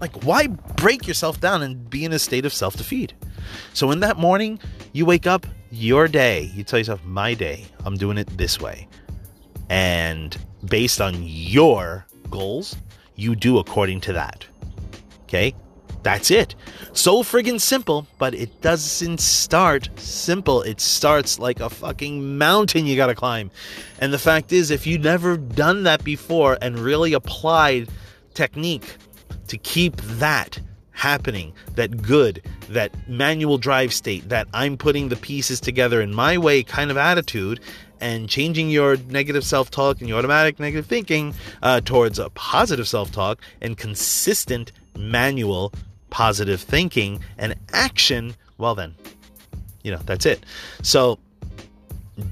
Like, 0.00 0.24
why 0.24 0.46
break 0.46 1.08
yourself 1.08 1.40
down 1.40 1.62
and 1.62 1.88
be 1.90 2.04
in 2.04 2.12
a 2.12 2.18
state 2.18 2.44
of 2.44 2.52
self 2.52 2.76
defeat? 2.76 3.14
So 3.72 3.90
in 3.90 4.00
that 4.00 4.16
morning, 4.16 4.58
you 4.92 5.04
wake 5.06 5.26
up, 5.26 5.46
your 5.70 6.08
day, 6.08 6.50
you 6.54 6.62
tell 6.64 6.78
yourself, 6.78 7.04
my 7.04 7.34
day, 7.34 7.66
I'm 7.84 7.96
doing 7.96 8.18
it 8.18 8.28
this 8.36 8.60
way. 8.60 8.88
And 9.70 10.36
based 10.64 11.00
on 11.00 11.14
your 11.22 12.06
goals, 12.30 12.76
you 13.16 13.34
do 13.34 13.58
according 13.58 14.00
to 14.02 14.12
that. 14.12 14.46
Okay? 15.24 15.54
That's 16.04 16.30
it. 16.30 16.54
So 16.92 17.22
friggin' 17.22 17.60
simple, 17.60 18.06
but 18.18 18.34
it 18.34 18.60
doesn't 18.60 19.20
start 19.20 19.88
simple. 19.96 20.60
It 20.62 20.78
starts 20.80 21.38
like 21.38 21.60
a 21.60 21.70
fucking 21.70 22.36
mountain 22.36 22.86
you 22.86 22.94
gotta 22.94 23.14
climb. 23.14 23.50
And 24.00 24.12
the 24.12 24.18
fact 24.18 24.52
is, 24.52 24.70
if 24.70 24.86
you've 24.86 25.02
never 25.02 25.38
done 25.38 25.84
that 25.84 26.04
before 26.04 26.58
and 26.60 26.78
really 26.78 27.14
applied 27.14 27.88
technique 28.34 28.96
to 29.48 29.56
keep 29.56 29.96
that 29.96 30.60
happening, 30.94 31.52
that 31.74 32.00
good, 32.00 32.40
that 32.70 32.92
manual 33.08 33.58
drive 33.58 33.92
state, 33.92 34.28
that 34.30 34.48
I'm 34.54 34.76
putting 34.76 35.10
the 35.10 35.16
pieces 35.16 35.60
together 35.60 36.00
in 36.00 36.14
my 36.14 36.38
way 36.38 36.62
kind 36.62 36.90
of 36.90 36.96
attitude, 36.96 37.60
and 38.00 38.28
changing 38.28 38.70
your 38.70 38.96
negative 39.08 39.44
self 39.44 39.70
talk 39.70 40.00
and 40.00 40.08
your 40.08 40.18
automatic 40.18 40.58
negative 40.58 40.86
thinking 40.86 41.34
uh, 41.62 41.80
towards 41.80 42.18
a 42.18 42.30
positive 42.30 42.88
self 42.88 43.10
talk 43.12 43.40
and 43.60 43.76
consistent 43.76 44.72
manual 44.96 45.72
positive 46.10 46.60
thinking 46.60 47.20
and 47.38 47.54
action, 47.72 48.34
well, 48.58 48.74
then, 48.74 48.94
you 49.82 49.90
know, 49.90 50.00
that's 50.04 50.26
it. 50.26 50.44
So, 50.82 51.18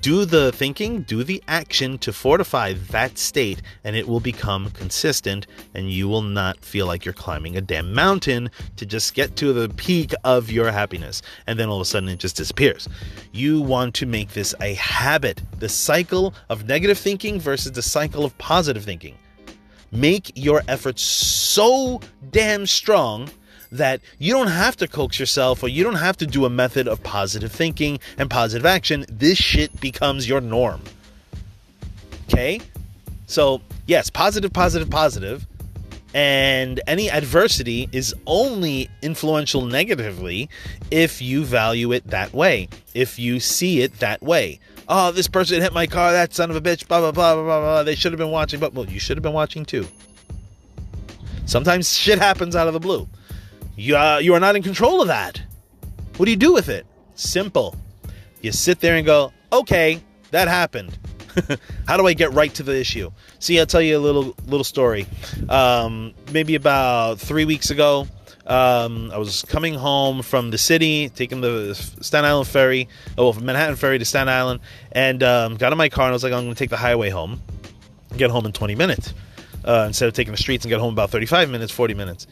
do 0.01 0.25
the 0.25 0.53
thinking, 0.53 1.03
do 1.03 1.25
the 1.25 1.43
action 1.49 1.99
to 1.99 2.13
fortify 2.13 2.75
that 2.91 3.19
state, 3.19 3.63
and 3.85 3.97
it 3.97 4.07
will 4.07 4.21
become 4.21 4.71
consistent, 4.71 5.47
and 5.75 5.91
you 5.91 6.09
will 6.09 6.23
not 6.23 6.65
feel 6.65 6.87
like 6.87 7.05
you're 7.05 7.15
climbing 7.15 7.57
a 7.57 7.61
damn 7.61 7.93
mountain 7.93 8.51
to 8.77 8.87
just 8.87 9.15
get 9.15 9.35
to 9.37 9.53
the 9.53 9.69
peak 9.71 10.15
of 10.25 10.51
your 10.51 10.71
happiness, 10.71 11.23
and 11.47 11.59
then 11.59 11.69
all 11.69 11.77
of 11.77 11.83
a 11.83 11.85
sudden 11.85 12.09
it 12.09 12.19
just 12.19 12.37
disappears. 12.37 12.89
You 13.33 13.61
want 13.61 13.95
to 13.97 14.07
make 14.07 14.31
this 14.31 14.55
a 14.61 14.75
habit 14.75 15.43
the 15.59 15.69
cycle 15.69 16.35
of 16.49 16.67
negative 16.67 16.99
thinking 16.99 17.41
versus 17.41 17.73
the 17.73 17.83
cycle 17.83 18.25
of 18.25 18.37
positive 18.39 18.85
thinking. 18.85 19.17
Make 19.91 20.33
your 20.35 20.63
efforts 20.69 21.03
so 21.03 22.01
damn 22.31 22.67
strong 22.67 23.29
that 23.73 24.01
you 24.19 24.33
don't 24.33 24.49
have 24.49 24.77
to 24.77 24.87
coax 24.87 25.19
yourself 25.19 25.63
or 25.63 25.69
you 25.69 25.83
don't 25.83 25.97
have 25.97 26.17
to 26.19 26.27
do 26.27 26.45
a 26.45 26.51
method 26.51 26.87
of 26.87 27.03
positive 27.03 27.51
thinking 27.51 27.99
and 28.19 28.31
positive 28.31 28.67
action. 28.67 29.05
This 29.09 29.39
shit 29.39 29.81
becomes 29.81 30.29
your 30.29 30.41
norm. 30.41 30.83
Okay? 32.29 32.61
So, 33.27 33.63
yes, 33.87 34.11
positive, 34.11 34.53
positive, 34.53 34.91
positive. 34.91 35.47
And 36.15 36.81
any 36.87 37.11
adversity 37.11 37.89
is 37.91 38.15
only 38.27 38.91
influential 39.01 39.65
negatively 39.65 40.51
if 40.91 41.23
you 41.23 41.43
value 41.43 41.93
it 41.93 42.07
that 42.09 42.35
way, 42.35 42.69
if 42.93 43.19
you 43.19 43.41
see 43.41 43.81
it 43.81 43.99
that 44.01 44.23
way. 44.23 44.61
Oh, 44.89 45.11
this 45.11 45.27
person 45.27 45.63
hit 45.63 45.73
my 45.73 45.87
car, 45.87 46.13
that 46.13 46.35
son 46.35 46.51
of 46.51 46.57
a 46.57 46.61
bitch, 46.61 46.87
blah, 46.87 47.01
blah, 47.01 47.13
blah, 47.13 47.35
blah, 47.35 47.45
blah, 47.45 47.61
blah. 47.61 47.83
They 47.83 47.95
should 47.95 48.13
have 48.13 48.19
been 48.19 48.31
watching, 48.31 48.61
but 48.61 48.75
well, 48.75 48.85
you 48.85 49.01
should 49.01 49.17
have 49.17 49.23
been 49.23 49.33
watching 49.33 49.65
too. 49.65 49.89
Sometimes 51.47 51.97
shit 51.97 52.19
happens 52.19 52.55
out 52.55 52.67
of 52.67 52.75
the 52.75 52.81
blue. 52.81 53.09
You, 53.77 53.97
uh, 53.97 54.19
you 54.19 54.35
are 54.35 54.41
not 54.41 54.57
in 54.57 54.63
control 54.63 55.01
of 55.01 55.09
that. 55.09 55.41
What 56.17 56.27
do 56.27 56.31
you 56.31 56.37
do 56.37 56.53
with 56.53 56.69
it? 56.69 56.87
Simple. 57.15 57.75
You 58.41 58.53
sit 58.53 58.81
there 58.81 58.97
and 58.97 59.07
go, 59.07 59.33
okay, 59.53 60.03
that 60.31 60.49
happened. 60.49 60.99
How 61.87 61.97
do 61.97 62.07
I 62.07 62.13
get 62.13 62.33
right 62.33 62.53
to 62.55 62.63
the 62.63 62.79
issue? 62.79 63.11
See, 63.39 63.59
I'll 63.59 63.67
tell 63.67 63.81
you 63.81 63.97
a 63.97 64.01
little 64.01 64.35
little 64.47 64.65
story. 64.65 65.07
Um, 65.49 66.13
maybe 66.33 66.55
about 66.55 67.19
three 67.19 67.47
weeks 67.47 67.71
ago, 67.71 68.07
um, 68.47 69.11
I 69.13 69.19
was 69.19 69.43
coming 69.43 69.75
home 69.75 70.23
from 70.23 70.51
the 70.51 70.59
city, 70.59 71.09
taking 71.09 71.41
the 71.41 71.75
Staten 71.75 72.25
Island 72.25 72.49
ferry, 72.49 72.89
oh, 73.17 73.33
from 73.33 73.47
Manhattan 73.47 73.77
ferry 73.77 73.99
to 73.99 74.05
Staten 74.05 74.29
Island, 74.29 74.61
and 74.91 75.23
um, 75.23 75.57
got 75.57 75.73
in 75.73 75.79
my 75.79 75.89
car 75.89 76.07
and 76.07 76.13
I 76.13 76.15
was 76.15 76.25
like, 76.25 76.33
I'm 76.33 76.43
going 76.45 76.55
to 76.55 76.59
take 76.59 76.71
the 76.71 76.77
highway 76.77 77.09
home, 77.09 77.41
get 78.17 78.31
home 78.31 78.45
in 78.45 78.53
20 78.53 78.75
minutes, 78.75 79.15
uh, 79.65 79.85
instead 79.87 80.09
of 80.09 80.15
taking 80.15 80.33
the 80.33 80.39
streets 80.39 80.65
and 80.65 80.71
get 80.71 80.81
home 80.81 80.93
about 80.93 81.11
35 81.11 81.51
minutes, 81.51 81.73
40 81.73 81.95
minutes. 81.95 82.27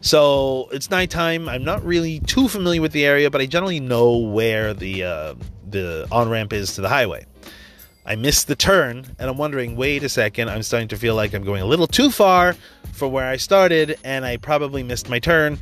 So 0.00 0.68
it's 0.72 0.90
nighttime. 0.90 1.48
I'm 1.48 1.64
not 1.64 1.84
really 1.84 2.20
too 2.20 2.48
familiar 2.48 2.80
with 2.80 2.92
the 2.92 3.04
area, 3.04 3.30
but 3.30 3.40
I 3.40 3.46
generally 3.46 3.80
know 3.80 4.16
where 4.16 4.72
the 4.72 5.04
uh, 5.04 5.34
the 5.68 6.08
on 6.10 6.28
ramp 6.28 6.52
is 6.52 6.74
to 6.76 6.80
the 6.80 6.88
highway. 6.88 7.26
I 8.06 8.16
missed 8.16 8.48
the 8.48 8.56
turn, 8.56 9.06
and 9.18 9.30
I'm 9.30 9.36
wondering. 9.36 9.76
Wait 9.76 10.02
a 10.02 10.08
second. 10.08 10.48
I'm 10.48 10.62
starting 10.62 10.88
to 10.88 10.96
feel 10.96 11.14
like 11.14 11.34
I'm 11.34 11.44
going 11.44 11.62
a 11.62 11.66
little 11.66 11.86
too 11.86 12.10
far 12.10 12.54
for 12.92 13.08
where 13.08 13.28
I 13.28 13.36
started, 13.36 13.98
and 14.02 14.24
I 14.24 14.38
probably 14.38 14.82
missed 14.82 15.08
my 15.08 15.18
turn. 15.18 15.58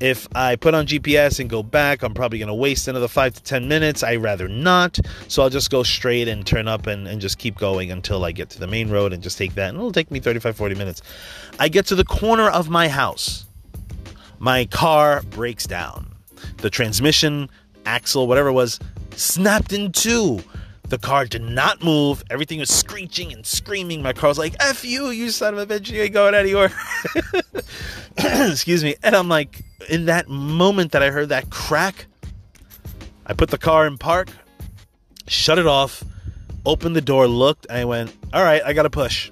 If 0.00 0.26
I 0.34 0.56
put 0.56 0.74
on 0.74 0.86
GPS 0.86 1.40
and 1.40 1.48
go 1.48 1.62
back, 1.62 2.02
I'm 2.02 2.14
probably 2.14 2.38
going 2.38 2.48
to 2.48 2.54
waste 2.54 2.88
another 2.88 3.06
five 3.06 3.34
to 3.34 3.42
10 3.42 3.68
minutes. 3.68 4.02
i 4.02 4.16
rather 4.16 4.48
not. 4.48 4.98
So 5.28 5.42
I'll 5.42 5.50
just 5.50 5.70
go 5.70 5.82
straight 5.82 6.26
and 6.26 6.46
turn 6.46 6.68
up 6.68 6.86
and, 6.86 7.06
and 7.06 7.20
just 7.20 7.38
keep 7.38 7.58
going 7.58 7.90
until 7.90 8.24
I 8.24 8.32
get 8.32 8.48
to 8.50 8.60
the 8.60 8.66
main 8.66 8.90
road 8.90 9.12
and 9.12 9.22
just 9.22 9.36
take 9.36 9.54
that. 9.54 9.68
And 9.68 9.78
it'll 9.78 9.92
take 9.92 10.10
me 10.10 10.20
35, 10.20 10.56
40 10.56 10.74
minutes. 10.74 11.02
I 11.60 11.68
get 11.68 11.86
to 11.86 11.94
the 11.94 12.04
corner 12.04 12.48
of 12.48 12.70
my 12.70 12.88
house. 12.88 13.44
My 14.44 14.66
car 14.66 15.22
breaks 15.30 15.64
down. 15.64 16.06
The 16.58 16.68
transmission, 16.68 17.48
axle, 17.86 18.26
whatever 18.26 18.50
it 18.50 18.52
was, 18.52 18.78
snapped 19.16 19.72
in 19.72 19.90
two. 19.90 20.44
The 20.90 20.98
car 20.98 21.24
did 21.24 21.40
not 21.40 21.82
move. 21.82 22.22
Everything 22.28 22.58
was 22.58 22.68
screeching 22.68 23.32
and 23.32 23.46
screaming. 23.46 24.02
My 24.02 24.12
car 24.12 24.28
was 24.28 24.36
like, 24.36 24.54
F 24.60 24.84
you, 24.84 25.08
you 25.08 25.30
son 25.30 25.54
of 25.54 25.70
a 25.70 25.80
bitch. 25.80 25.90
You 25.90 26.02
ain't 26.02 26.12
going 26.12 26.34
anywhere. 26.34 26.70
Excuse 28.18 28.84
me. 28.84 28.96
And 29.02 29.16
I'm 29.16 29.30
like, 29.30 29.62
in 29.88 30.04
that 30.04 30.28
moment 30.28 30.92
that 30.92 31.02
I 31.02 31.08
heard 31.08 31.30
that 31.30 31.48
crack, 31.48 32.04
I 33.24 33.32
put 33.32 33.48
the 33.48 33.56
car 33.56 33.86
in 33.86 33.96
park, 33.96 34.28
shut 35.26 35.58
it 35.58 35.66
off, 35.66 36.04
opened 36.66 36.94
the 36.94 37.00
door, 37.00 37.26
looked, 37.26 37.64
and 37.70 37.78
I 37.78 37.86
went, 37.86 38.14
all 38.34 38.44
right, 38.44 38.60
I 38.62 38.74
got 38.74 38.82
to 38.82 38.90
push 38.90 39.30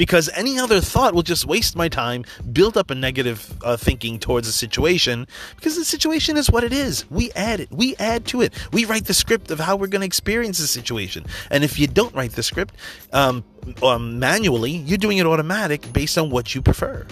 because 0.00 0.30
any 0.30 0.58
other 0.58 0.80
thought 0.80 1.12
will 1.12 1.22
just 1.22 1.44
waste 1.44 1.76
my 1.76 1.86
time, 1.86 2.24
build 2.54 2.78
up 2.78 2.90
a 2.90 2.94
negative 2.94 3.52
uh, 3.62 3.76
thinking 3.76 4.18
towards 4.18 4.48
a 4.48 4.52
situation 4.52 5.26
because 5.56 5.76
the 5.76 5.84
situation 5.84 6.38
is 6.38 6.50
what 6.50 6.64
it 6.64 6.72
is. 6.72 7.04
We 7.10 7.30
add 7.32 7.60
it, 7.60 7.70
we 7.70 7.96
add 7.96 8.24
to 8.28 8.40
it. 8.40 8.54
We 8.72 8.86
write 8.86 9.04
the 9.04 9.12
script 9.12 9.50
of 9.50 9.60
how 9.60 9.76
we're 9.76 9.88
going 9.88 10.00
to 10.00 10.06
experience 10.06 10.56
the 10.56 10.66
situation. 10.66 11.26
And 11.50 11.64
if 11.64 11.78
you 11.78 11.86
don't 11.86 12.14
write 12.14 12.32
the 12.32 12.42
script 12.42 12.76
um, 13.12 13.44
um, 13.82 14.18
manually, 14.18 14.70
you're 14.70 14.96
doing 14.96 15.18
it 15.18 15.26
automatic 15.26 15.92
based 15.92 16.16
on 16.16 16.30
what 16.30 16.54
you 16.54 16.62
prefer. 16.62 17.06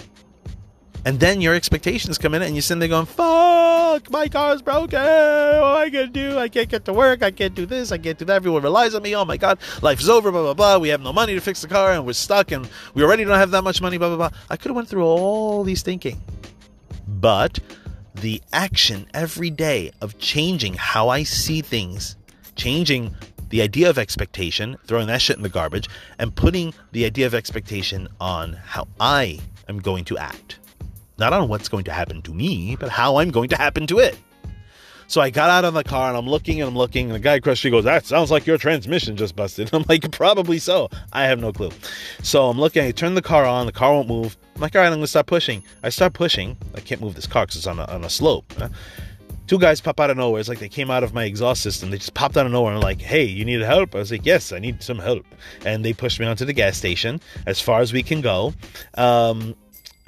And 1.05 1.19
then 1.19 1.41
your 1.41 1.53
expectations 1.53 2.17
come 2.17 2.33
in 2.33 2.41
and 2.41 2.55
you're 2.55 2.63
sitting 2.63 2.79
there 2.79 2.89
going, 2.89 3.05
fuck, 3.05 3.48
my 4.09 4.27
car's 4.27 4.61
broken. 4.61 4.99
What 4.99 5.07
am 5.07 5.77
I 5.77 5.89
to 5.89 6.07
do? 6.07 6.37
I 6.37 6.49
can't 6.49 6.69
get 6.69 6.85
to 6.85 6.93
work. 6.93 7.23
I 7.23 7.31
can't 7.31 7.55
do 7.55 7.65
this. 7.65 7.91
I 7.91 7.97
can't 7.97 8.17
do 8.17 8.25
that. 8.25 8.35
Everyone 8.35 8.63
relies 8.63 8.95
on 8.95 9.01
me. 9.01 9.15
Oh 9.15 9.25
my 9.25 9.37
God, 9.37 9.59
life 9.81 9.99
is 9.99 10.09
over, 10.09 10.31
blah, 10.31 10.41
blah, 10.41 10.53
blah. 10.53 10.77
We 10.77 10.89
have 10.89 11.01
no 11.01 11.13
money 11.13 11.33
to 11.33 11.41
fix 11.41 11.61
the 11.61 11.67
car 11.67 11.93
and 11.93 12.05
we're 12.05 12.13
stuck 12.13 12.51
and 12.51 12.67
we 12.93 13.03
already 13.03 13.23
don't 13.23 13.37
have 13.37 13.51
that 13.51 13.63
much 13.63 13.81
money, 13.81 13.97
blah, 13.97 14.09
blah, 14.09 14.29
blah. 14.29 14.39
I 14.49 14.57
could 14.57 14.69
have 14.69 14.75
went 14.75 14.87
through 14.87 15.03
all 15.03 15.63
these 15.63 15.81
thinking. 15.81 16.21
But 17.07 17.59
the 18.15 18.41
action 18.53 19.07
every 19.13 19.49
day 19.49 19.91
of 20.01 20.17
changing 20.19 20.73
how 20.75 21.09
I 21.09 21.23
see 21.23 21.61
things, 21.61 22.15
changing 22.55 23.15
the 23.49 23.61
idea 23.61 23.89
of 23.89 23.97
expectation, 23.97 24.77
throwing 24.85 25.07
that 25.07 25.21
shit 25.21 25.37
in 25.37 25.43
the 25.43 25.49
garbage, 25.49 25.87
and 26.19 26.35
putting 26.35 26.73
the 26.91 27.05
idea 27.05 27.25
of 27.25 27.33
expectation 27.33 28.07
on 28.19 28.53
how 28.53 28.87
I 28.99 29.39
am 29.67 29.79
going 29.79 30.05
to 30.05 30.17
act 30.17 30.59
not 31.19 31.33
on 31.33 31.47
what's 31.47 31.69
going 31.69 31.83
to 31.85 31.91
happen 31.91 32.21
to 32.23 32.33
me, 32.33 32.75
but 32.79 32.89
how 32.89 33.17
I'm 33.17 33.31
going 33.31 33.49
to 33.49 33.57
happen 33.57 33.87
to 33.87 33.99
it. 33.99 34.17
So 35.09 35.21
I 35.21 35.31
got 35.31 35.49
out 35.49 35.65
of 35.65 35.73
the 35.73 35.83
car 35.83 36.09
and 36.09 36.15
I'm 36.15 36.27
looking 36.27 36.61
and 36.61 36.69
I'm 36.69 36.77
looking, 36.77 37.07
and 37.07 37.15
the 37.15 37.19
guy 37.19 37.33
across 37.33 37.63
the 37.63 37.71
goes, 37.71 37.83
That 37.83 38.05
sounds 38.05 38.29
like 38.29 38.45
your 38.45 38.59
transmission 38.59 39.17
just 39.17 39.35
busted. 39.35 39.69
I'm 39.73 39.83
like, 39.89 40.09
Probably 40.11 40.59
so. 40.59 40.89
I 41.11 41.25
have 41.25 41.39
no 41.39 41.51
clue. 41.51 41.71
So 42.21 42.47
I'm 42.47 42.59
looking, 42.59 42.83
I 42.83 42.91
turn 42.91 43.15
the 43.15 43.21
car 43.23 43.43
on, 43.43 43.65
the 43.65 43.71
car 43.71 43.91
won't 43.91 44.07
move. 44.07 44.37
I'm 44.55 44.61
like, 44.61 44.75
All 44.75 44.81
right, 44.81 44.87
I'm 44.87 44.93
going 44.93 45.01
to 45.01 45.07
start 45.07 45.25
pushing. 45.25 45.63
I 45.81 45.89
start 45.89 46.13
pushing. 46.13 46.55
I 46.75 46.79
can't 46.81 47.01
move 47.01 47.15
this 47.15 47.25
car 47.25 47.47
because 47.47 47.57
it's 47.57 47.65
on 47.65 47.79
a, 47.79 47.85
on 47.85 48.03
a 48.03 48.09
slope. 48.09 48.53
Two 49.47 49.57
guys 49.57 49.81
pop 49.81 49.99
out 49.99 50.11
of 50.11 50.17
nowhere. 50.17 50.39
It's 50.39 50.47
like 50.47 50.59
they 50.59 50.69
came 50.69 50.91
out 50.91 51.03
of 51.03 51.15
my 51.15 51.23
exhaust 51.23 51.63
system. 51.63 51.89
They 51.89 51.97
just 51.97 52.13
popped 52.13 52.37
out 52.37 52.45
of 52.45 52.51
nowhere 52.51 52.73
and 52.73 52.83
like, 52.83 53.01
hey, 53.01 53.23
you 53.23 53.43
need 53.43 53.61
help? 53.61 53.95
I 53.95 53.97
was 53.97 54.11
like, 54.11 54.23
yes, 54.23 54.51
I 54.51 54.59
need 54.59 54.83
some 54.83 54.99
help. 54.99 55.25
And 55.65 55.83
they 55.83 55.91
pushed 55.91 56.19
me 56.19 56.27
onto 56.27 56.45
the 56.45 56.53
gas 56.53 56.77
station 56.77 57.19
as 57.47 57.59
far 57.59 57.81
as 57.81 57.91
we 57.91 58.03
can 58.03 58.21
go. 58.21 58.53
Um, 58.93 59.55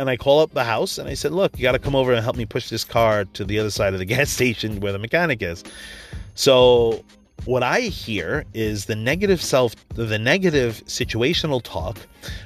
and 0.01 0.09
I 0.09 0.17
call 0.17 0.41
up 0.41 0.53
the 0.53 0.63
house 0.63 0.97
and 0.97 1.07
I 1.07 1.13
said, 1.13 1.31
"Look, 1.31 1.57
you 1.57 1.63
got 1.63 1.73
to 1.73 1.79
come 1.79 1.95
over 1.95 2.11
and 2.11 2.23
help 2.23 2.35
me 2.35 2.45
push 2.45 2.69
this 2.69 2.83
car 2.83 3.25
to 3.25 3.45
the 3.45 3.59
other 3.59 3.69
side 3.69 3.93
of 3.93 3.99
the 3.99 4.05
gas 4.15 4.29
station 4.29 4.79
where 4.79 4.91
the 4.91 4.99
mechanic 4.99 5.41
is." 5.41 5.63
So 6.35 7.05
what 7.45 7.63
I 7.63 7.81
hear 7.81 8.45
is 8.53 8.85
the 8.85 8.95
negative 8.95 9.41
self, 9.41 9.75
the 9.89 10.19
negative 10.19 10.83
situational 10.85 11.61
talk 11.61 11.97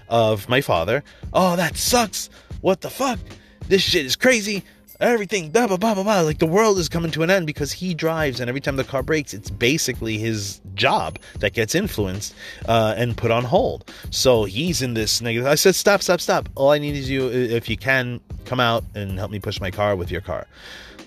of 0.09 0.47
my 0.47 0.61
father. 0.61 1.03
Oh, 1.33 1.55
that 1.55 1.77
sucks. 1.77 2.29
What 2.61 2.81
the 2.81 2.89
fuck? 2.89 3.19
This 3.67 3.81
shit 3.81 4.05
is 4.05 4.15
crazy 4.15 4.63
everything, 4.99 5.51
blah, 5.51 5.67
blah, 5.67 5.77
blah, 5.77 5.93
blah, 5.93 6.03
blah. 6.03 6.21
Like 6.21 6.39
the 6.39 6.45
world 6.45 6.77
is 6.77 6.89
coming 6.89 7.11
to 7.11 7.23
an 7.23 7.29
end 7.29 7.45
because 7.45 7.71
he 7.71 7.93
drives, 7.93 8.39
and 8.39 8.49
every 8.49 8.61
time 8.61 8.75
the 8.75 8.83
car 8.83 9.03
breaks, 9.03 9.33
it's 9.33 9.49
basically 9.49 10.17
his 10.17 10.61
job 10.73 11.19
that 11.39 11.53
gets 11.53 11.75
influenced 11.75 12.33
uh, 12.67 12.93
and 12.97 13.15
put 13.17 13.31
on 13.31 13.43
hold. 13.43 13.91
So 14.11 14.45
he's 14.45 14.81
in 14.81 14.93
this 14.93 15.21
negative. 15.21 15.47
I 15.47 15.55
said, 15.55 15.75
stop, 15.75 16.01
stop, 16.01 16.21
stop. 16.21 16.49
All 16.55 16.71
I 16.71 16.79
need 16.79 16.95
is 16.95 17.09
you, 17.09 17.29
if 17.29 17.69
you 17.69 17.77
can, 17.77 18.19
come 18.45 18.59
out 18.59 18.83
and 18.93 19.17
help 19.17 19.31
me 19.31 19.39
push 19.39 19.59
my 19.59 19.71
car 19.71 19.95
with 19.95 20.11
your 20.11 20.21
car. 20.21 20.47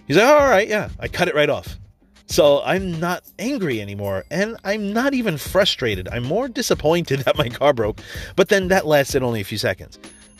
He's 0.07 0.17
like, 0.17 0.27
all 0.27 0.49
right, 0.49 0.69
yeah. 0.69 0.89
I 0.99 1.09
cut 1.09 1.29
it 1.29 1.35
right 1.35 1.51
off. 1.51 1.77
So 2.27 2.63
I'm 2.63 3.01
not 3.01 3.25
angry 3.39 3.81
anymore, 3.81 4.25
and 4.31 4.57
I'm 4.63 4.93
not 4.93 5.15
even 5.15 5.39
frustrated. 5.39 6.09
I'm 6.09 6.25
more 6.25 6.47
disappointed 6.47 7.21
that 7.25 7.39
my 7.39 7.49
car 7.49 7.73
broke, 7.73 8.01
but 8.37 8.49
then 8.51 8.69
that 8.69 8.87
lasted 8.87 9.23
only 9.23 9.41
a 9.41 9.45
few 9.45 9.59
seconds. 9.59 9.99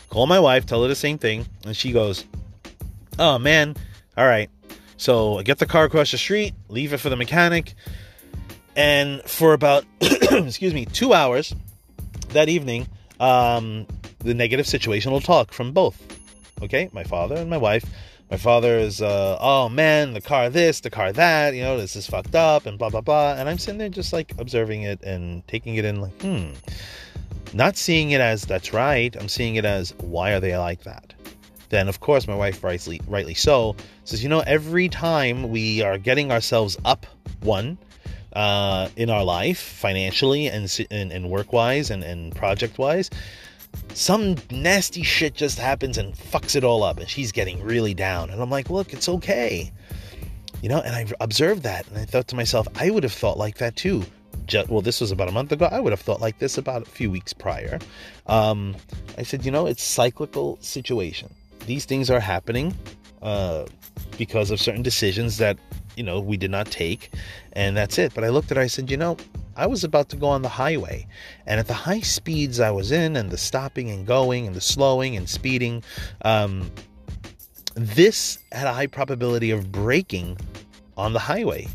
Call 0.09 0.27
my 0.27 0.39
wife, 0.39 0.65
tell 0.65 0.81
her 0.83 0.87
the 0.87 0.95
same 0.95 1.17
thing, 1.17 1.45
and 1.65 1.75
she 1.75 1.91
goes, 1.91 2.25
oh 3.19 3.37
man, 3.37 3.75
all 4.17 4.25
right. 4.25 4.49
So 4.97 5.37
I 5.37 5.43
get 5.43 5.59
the 5.59 5.65
car 5.65 5.85
across 5.85 6.11
the 6.11 6.17
street, 6.17 6.53
leave 6.67 6.93
it 6.93 6.97
for 6.97 7.09
the 7.09 7.15
mechanic, 7.15 7.75
and 8.75 9.21
for 9.23 9.53
about, 9.53 9.85
excuse 10.01 10.73
me, 10.73 10.85
two 10.85 11.13
hours 11.13 11.53
that 12.29 12.49
evening, 12.49 12.87
um, 13.19 13.85
the 14.19 14.33
negative 14.33 14.65
situational 14.65 15.23
talk 15.23 15.53
from 15.53 15.71
both. 15.71 16.01
Okay, 16.61 16.89
my 16.91 17.03
father 17.03 17.35
and 17.35 17.49
my 17.49 17.57
wife. 17.57 17.85
My 18.29 18.37
father 18.37 18.77
is, 18.77 19.01
uh, 19.01 19.37
oh 19.41 19.69
man, 19.69 20.13
the 20.13 20.21
car 20.21 20.49
this, 20.49 20.81
the 20.81 20.91
car 20.91 21.11
that, 21.13 21.55
you 21.55 21.63
know, 21.63 21.77
this 21.77 21.95
is 21.95 22.05
fucked 22.05 22.35
up, 22.35 22.65
and 22.65 22.77
blah 22.77 22.89
blah 22.89 23.01
blah. 23.01 23.33
And 23.33 23.49
I'm 23.49 23.57
sitting 23.57 23.79
there 23.79 23.89
just 23.89 24.13
like 24.13 24.33
observing 24.37 24.83
it 24.83 25.01
and 25.01 25.47
taking 25.47 25.75
it 25.75 25.85
in, 25.85 26.01
like, 26.01 26.21
hmm. 26.21 26.51
Not 27.53 27.77
seeing 27.77 28.11
it 28.11 28.21
as 28.21 28.43
that's 28.43 28.73
right. 28.73 29.15
I'm 29.19 29.27
seeing 29.27 29.55
it 29.55 29.65
as 29.65 29.95
why 29.97 30.33
are 30.33 30.39
they 30.39 30.55
like 30.55 30.83
that? 30.83 31.15
Then 31.69 31.87
of 31.87 31.99
course 31.99 32.27
my 32.27 32.35
wife 32.35 32.63
rightly 32.63 33.01
rightly 33.07 33.33
so 33.33 33.75
says 34.03 34.21
you 34.21 34.29
know 34.29 34.41
every 34.41 34.89
time 34.89 35.49
we 35.49 35.81
are 35.81 35.97
getting 35.97 36.31
ourselves 36.31 36.77
up 36.85 37.05
one 37.41 37.77
uh, 38.33 38.89
in 38.95 39.09
our 39.09 39.23
life 39.23 39.59
financially 39.59 40.47
and 40.47 40.85
and, 40.91 41.11
and 41.11 41.29
work 41.29 41.51
wise 41.53 41.89
and, 41.89 42.03
and 42.03 42.35
project 42.35 42.77
wise 42.77 43.09
some 43.93 44.35
nasty 44.49 45.03
shit 45.03 45.35
just 45.35 45.59
happens 45.59 45.97
and 45.97 46.15
fucks 46.15 46.55
it 46.55 46.63
all 46.63 46.83
up 46.83 46.97
and 46.99 47.09
she's 47.09 47.31
getting 47.31 47.63
really 47.63 47.93
down 47.93 48.29
and 48.29 48.41
i'm 48.41 48.49
like 48.49 48.69
look 48.69 48.93
it's 48.93 49.07
okay 49.07 49.71
you 50.61 50.69
know 50.69 50.79
and 50.81 50.95
i 50.95 51.05
observed 51.21 51.63
that 51.63 51.87
and 51.87 51.97
i 51.97 52.05
thought 52.05 52.27
to 52.27 52.35
myself 52.35 52.67
i 52.75 52.89
would 52.89 53.03
have 53.03 53.13
thought 53.13 53.37
like 53.37 53.57
that 53.57 53.75
too 53.75 54.03
just, 54.45 54.69
well, 54.69 54.81
this 54.81 54.99
was 54.99 55.11
about 55.11 55.29
a 55.29 55.31
month 55.31 55.51
ago. 55.51 55.67
I 55.71 55.79
would 55.79 55.93
have 55.93 55.99
thought 55.99 56.21
like 56.21 56.39
this 56.39 56.57
about 56.57 56.81
a 56.81 56.85
few 56.85 57.11
weeks 57.11 57.33
prior. 57.33 57.77
Um, 58.25 58.75
I 59.17 59.23
said, 59.23 59.45
you 59.45 59.51
know, 59.51 59.67
it's 59.67 59.83
cyclical 59.83 60.57
situation 60.59 61.29
these 61.65 61.85
things 61.85 62.09
are 62.09 62.19
happening 62.19 62.73
uh, 63.21 63.65
because 64.17 64.51
of 64.51 64.59
certain 64.59 64.81
decisions 64.81 65.37
that 65.37 65.57
you 65.95 66.03
know 66.03 66.19
we 66.19 66.37
did 66.37 66.51
not 66.51 66.67
take, 66.67 67.11
and 67.53 67.75
that's 67.75 67.97
it. 67.97 68.13
But 68.13 68.23
I 68.23 68.29
looked 68.29 68.51
at 68.51 68.57
it, 68.57 68.61
I 68.61 68.67
said, 68.67 68.89
you 68.89 68.97
know, 68.97 69.17
I 69.55 69.67
was 69.67 69.83
about 69.83 70.09
to 70.09 70.15
go 70.15 70.27
on 70.27 70.41
the 70.41 70.49
highway, 70.49 71.07
and 71.45 71.59
at 71.59 71.67
the 71.67 71.73
high 71.73 72.01
speeds 72.01 72.59
I 72.59 72.71
was 72.71 72.91
in, 72.91 73.15
and 73.15 73.29
the 73.29 73.37
stopping 73.37 73.89
and 73.89 74.05
going, 74.05 74.47
and 74.47 74.55
the 74.55 74.61
slowing 74.61 75.17
and 75.17 75.29
speeding, 75.29 75.83
um, 76.23 76.71
this 77.75 78.39
had 78.51 78.67
a 78.67 78.73
high 78.73 78.87
probability 78.87 79.51
of 79.51 79.71
breaking 79.71 80.37
on 80.97 81.13
the 81.13 81.19
highway. 81.19 81.67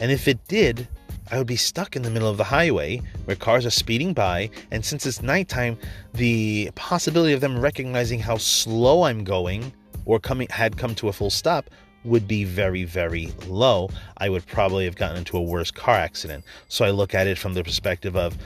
And 0.00 0.12
if 0.12 0.28
it 0.28 0.46
did, 0.46 0.86
I 1.30 1.38
would 1.38 1.46
be 1.46 1.56
stuck 1.56 1.94
in 1.94 2.02
the 2.02 2.10
middle 2.10 2.28
of 2.28 2.38
the 2.38 2.44
highway 2.44 3.02
where 3.24 3.36
cars 3.36 3.66
are 3.66 3.70
speeding 3.70 4.14
by, 4.14 4.50
and 4.70 4.84
since 4.84 5.04
it's 5.04 5.22
nighttime, 5.22 5.76
the 6.14 6.70
possibility 6.74 7.34
of 7.34 7.40
them 7.40 7.60
recognizing 7.60 8.18
how 8.18 8.38
slow 8.38 9.02
I'm 9.02 9.24
going 9.24 9.72
or 10.06 10.18
coming 10.18 10.48
had 10.50 10.78
come 10.78 10.94
to 10.96 11.08
a 11.08 11.12
full 11.12 11.30
stop 11.30 11.68
would 12.04 12.26
be 12.26 12.44
very, 12.44 12.84
very 12.84 13.32
low. 13.46 13.90
I 14.16 14.30
would 14.30 14.46
probably 14.46 14.84
have 14.86 14.96
gotten 14.96 15.18
into 15.18 15.36
a 15.36 15.42
worse 15.42 15.70
car 15.70 15.96
accident. 15.96 16.44
So 16.68 16.84
I 16.84 16.90
look 16.90 17.14
at 17.14 17.26
it 17.26 17.36
from 17.36 17.54
the 17.54 17.62
perspective 17.62 18.16
of 18.16 18.36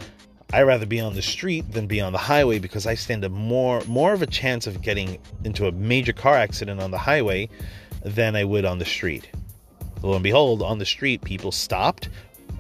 I'd 0.53 0.63
rather 0.63 0.87
be 0.87 1.01
on 1.01 1.15
the 1.15 1.23
street 1.23 1.71
than 1.73 1.87
be 1.87 2.01
on 2.01 2.13
the 2.13 2.19
highway 2.19 2.59
because 2.59 2.87
I 2.87 2.95
stand 2.95 3.25
a 3.25 3.29
more 3.29 3.81
more 3.87 4.13
of 4.13 4.21
a 4.21 4.27
chance 4.27 4.67
of 4.67 4.83
getting 4.83 5.19
into 5.45 5.67
a 5.67 5.73
major 5.73 6.13
car 6.13 6.35
accident 6.35 6.81
on 6.81 6.91
the 6.91 6.99
highway 6.99 7.49
than 8.05 8.37
I 8.37 8.45
would 8.45 8.65
on 8.65 8.79
the 8.79 8.85
street. 8.85 9.31
Lo 10.03 10.15
and 10.15 10.23
behold, 10.23 10.63
on 10.63 10.79
the 10.79 10.85
street, 10.85 11.23
people 11.23 11.53
stopped, 11.53 12.09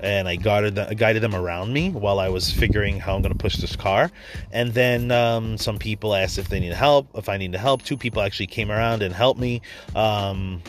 and 0.03 0.29
I 0.29 0.37
guided 0.37 0.75
them, 0.75 0.95
guided 0.95 1.23
them 1.23 1.35
around 1.35 1.73
me 1.73 1.91
while 1.91 2.19
I 2.19 2.29
was 2.29 2.51
figuring 2.51 2.99
how 2.99 3.15
I'm 3.15 3.23
going 3.23 3.33
to 3.33 3.38
push 3.38 3.57
this 3.57 3.77
car. 3.77 4.11
And 4.51 4.73
then 4.75 5.11
um, 5.11 5.59
some 5.59 5.79
people 5.79 6.15
asked 6.15 6.38
if 6.38 6.49
they 6.49 6.61
need 6.61 6.73
help, 6.73 7.09
if 7.15 7.29
I 7.29 7.37
need 7.37 7.55
help. 7.55 7.83
Two 7.83 7.97
people 7.97 8.23
actually 8.23 8.49
came 8.49 8.71
around 8.71 9.03
and 9.03 9.15
helped 9.15 9.41
me, 9.41 9.62
um, 9.95 10.62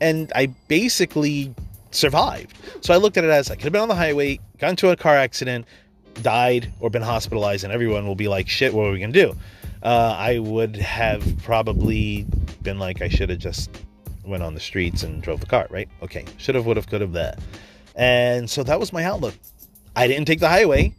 and 0.00 0.32
I 0.34 0.46
basically 0.68 1.54
survived. 1.90 2.56
So 2.80 2.92
I 2.92 2.96
looked 2.96 3.16
at 3.16 3.24
it 3.24 3.30
as 3.30 3.50
I 3.50 3.54
could 3.54 3.64
have 3.64 3.72
been 3.72 3.82
on 3.82 3.88
the 3.88 3.94
highway, 3.94 4.40
got 4.58 4.70
into 4.70 4.90
a 4.90 4.96
car 4.96 5.16
accident, 5.16 5.66
died, 6.22 6.72
or 6.80 6.90
been 6.90 7.02
hospitalized, 7.02 7.64
and 7.64 7.72
everyone 7.72 8.06
will 8.06 8.14
be 8.14 8.28
like, 8.28 8.48
"Shit, 8.48 8.74
what 8.74 8.86
are 8.86 8.92
we 8.92 8.98
gonna 8.98 9.12
do?" 9.12 9.36
Uh, 9.82 10.14
I 10.18 10.38
would 10.38 10.76
have 10.76 11.24
probably 11.42 12.26
been 12.62 12.78
like 12.78 13.02
I 13.02 13.08
should 13.08 13.30
have 13.30 13.40
just 13.40 13.70
went 14.24 14.42
on 14.42 14.54
the 14.54 14.60
streets 14.60 15.02
and 15.02 15.22
drove 15.22 15.40
the 15.40 15.46
car, 15.46 15.66
right? 15.70 15.88
Okay, 16.02 16.24
should 16.38 16.54
have, 16.54 16.66
would 16.66 16.76
have, 16.76 16.86
could 16.86 17.00
have, 17.00 17.12
that. 17.12 17.38
And 17.94 18.48
so 18.48 18.62
that 18.62 18.80
was 18.80 18.92
my 18.92 19.04
outlook. 19.04 19.34
I 19.94 20.06
didn't 20.06 20.26
take 20.26 20.40
the 20.40 20.48
highway. 20.48 20.94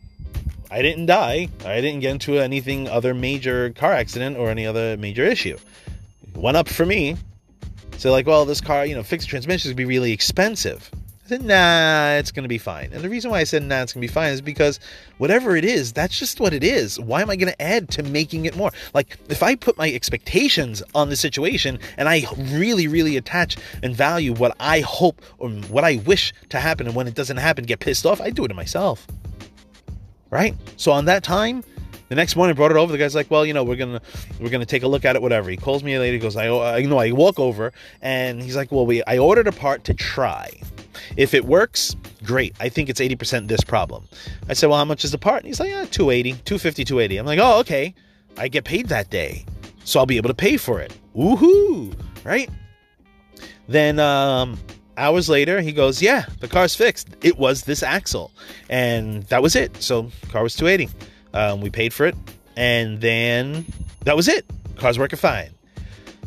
I 0.69 0.82
didn't 0.82 1.06
die. 1.06 1.49
I 1.65 1.82
didn't 1.82 1.99
get 1.99 2.12
into 2.12 2.39
anything 2.39 2.88
other 2.88 3.13
major 3.13 3.71
car 3.71 3.93
accident 3.93 4.38
or 4.38 4.49
any 4.49 4.65
other 4.65 4.97
major 4.97 5.23
issue. 5.23 5.58
Went 6.36 6.58
up 6.58 6.67
for 6.67 6.86
me. 6.86 7.17
So 7.97 8.12
like, 8.12 8.25
well, 8.25 8.45
this 8.45 8.62
car, 8.62 8.86
you 8.86 8.95
know, 8.95 9.03
fixed 9.03 9.29
transmission 9.29 9.69
is 9.69 9.73
gonna 9.73 9.77
be 9.77 9.86
really 9.86 10.12
expensive. 10.12 10.89
Nah, 11.41 12.13
it's 12.13 12.32
going 12.32 12.43
to 12.43 12.50
be 12.50 12.58
fine. 12.58 12.91
And 12.93 13.04
the 13.04 13.10
reason 13.10 13.32
why 13.32 13.39
I 13.39 13.43
said, 13.43 13.63
nah, 13.63 13.82
it's 13.82 13.93
going 13.93 14.02
to 14.02 14.08
be 14.08 14.13
fine 14.13 14.32
is 14.32 14.41
because 14.41 14.80
whatever 15.17 15.56
it 15.56 15.65
is, 15.65 15.93
that's 15.93 16.17
just 16.17 16.39
what 16.39 16.54
it 16.54 16.63
is. 16.63 17.00
Why 17.00 17.22
am 17.22 17.30
I 17.30 17.36
going 17.36 17.52
to 17.52 17.62
add 17.62 17.89
to 17.91 18.04
making 18.04 18.46
it 18.46 18.56
more? 18.56 18.72
Like, 18.93 19.17
if 19.30 19.43
I 19.43 19.56
put 19.56 19.78
my 19.78 19.91
expectations 19.91 20.84
on 20.93 21.10
the 21.10 21.15
situation 21.15 21.80
and 21.98 22.08
I 22.08 22.26
really, 22.38 22.88
really 22.88 23.17
attach 23.17 23.58
and 23.82 23.96
value 23.96 24.34
what 24.34 24.56
I 24.60 24.82
hope 24.82 25.22
or 25.38 25.50
what 25.50 25.84
I 25.84 25.98
wish 26.06 26.34
to 26.50 26.60
happen, 26.60 26.88
and 26.88 26.96
when 26.96 27.08
it 27.08 27.15
doesn't 27.15 27.38
happen, 27.38 27.65
get 27.65 27.80
pissed 27.80 28.06
off, 28.06 28.22
I 28.22 28.30
do 28.30 28.46
it 28.46 28.50
to 28.50 28.54
myself. 28.54 29.08
Right? 30.30 30.56
So 30.78 30.91
on 30.91 31.06
that 31.06 31.24
time, 31.24 31.63
the 32.10 32.15
next 32.15 32.36
morning, 32.36 32.56
brought 32.56 32.72
it 32.72 32.78
over. 32.78 32.91
The 32.91 32.98
guy's 32.98 33.15
like, 33.15 33.32
"Well, 33.32 33.43
you 33.46 33.54
know, 33.54 33.63
we're 33.63 33.76
gonna 33.76 34.02
we're 34.39 34.50
gonna 34.50 34.65
take 34.65 34.84
a 34.84 34.88
look 34.88 35.04
at 35.06 35.15
it, 35.15 35.22
whatever." 35.22 35.50
He 35.50 35.58
calls 35.58 35.84
me 35.84 35.98
later. 35.98 36.13
He 36.13 36.19
goes, 36.19 36.36
"I, 36.36 36.46
I 36.46 36.78
you 36.78 36.88
know, 36.88 37.00
I 37.00 37.12
walk 37.12 37.39
over, 37.39 37.74
and 38.02 38.41
he's 38.41 38.56
like, 38.56 38.72
"Well, 38.72 38.86
we 38.86 39.04
I 39.06 39.17
ordered 39.17 39.48
a 39.48 39.52
part 39.52 39.84
to 39.86 39.96
try." 39.96 40.52
If 41.17 41.33
it 41.33 41.45
works, 41.45 41.95
great. 42.23 42.55
I 42.59 42.69
think 42.69 42.89
it's 42.89 42.99
80% 42.99 43.47
this 43.47 43.61
problem. 43.61 44.05
I 44.49 44.53
said, 44.53 44.69
well, 44.69 44.77
how 44.77 44.85
much 44.85 45.03
is 45.03 45.11
the 45.11 45.17
part? 45.17 45.39
And 45.39 45.47
he's 45.47 45.59
like, 45.59 45.69
yeah, 45.69 45.85
280, 45.85 46.33
250, 46.43 46.85
280. 46.85 47.17
I'm 47.17 47.25
like, 47.25 47.39
oh, 47.39 47.59
okay. 47.59 47.93
I 48.37 48.47
get 48.47 48.63
paid 48.63 48.87
that 48.87 49.09
day. 49.09 49.45
So 49.83 49.99
I'll 49.99 50.05
be 50.05 50.17
able 50.17 50.29
to 50.29 50.35
pay 50.35 50.57
for 50.57 50.79
it. 50.79 50.95
Woohoo! 51.15 51.93
Right? 52.23 52.49
Then 53.67 53.99
um, 53.99 54.57
hours 54.97 55.29
later, 55.29 55.61
he 55.61 55.71
goes, 55.71 56.01
yeah, 56.01 56.25
the 56.39 56.47
car's 56.47 56.75
fixed. 56.75 57.09
It 57.21 57.37
was 57.37 57.63
this 57.63 57.83
axle. 57.83 58.31
And 58.69 59.23
that 59.23 59.41
was 59.41 59.55
it. 59.55 59.81
So 59.81 60.09
car 60.29 60.43
was 60.43 60.55
280. 60.55 60.93
Um, 61.33 61.61
we 61.61 61.69
paid 61.69 61.93
for 61.93 62.05
it. 62.05 62.15
And 62.55 63.01
then 63.01 63.65
that 64.05 64.15
was 64.15 64.27
it. 64.27 64.45
Car's 64.77 64.99
working 64.99 65.19
fine. 65.19 65.49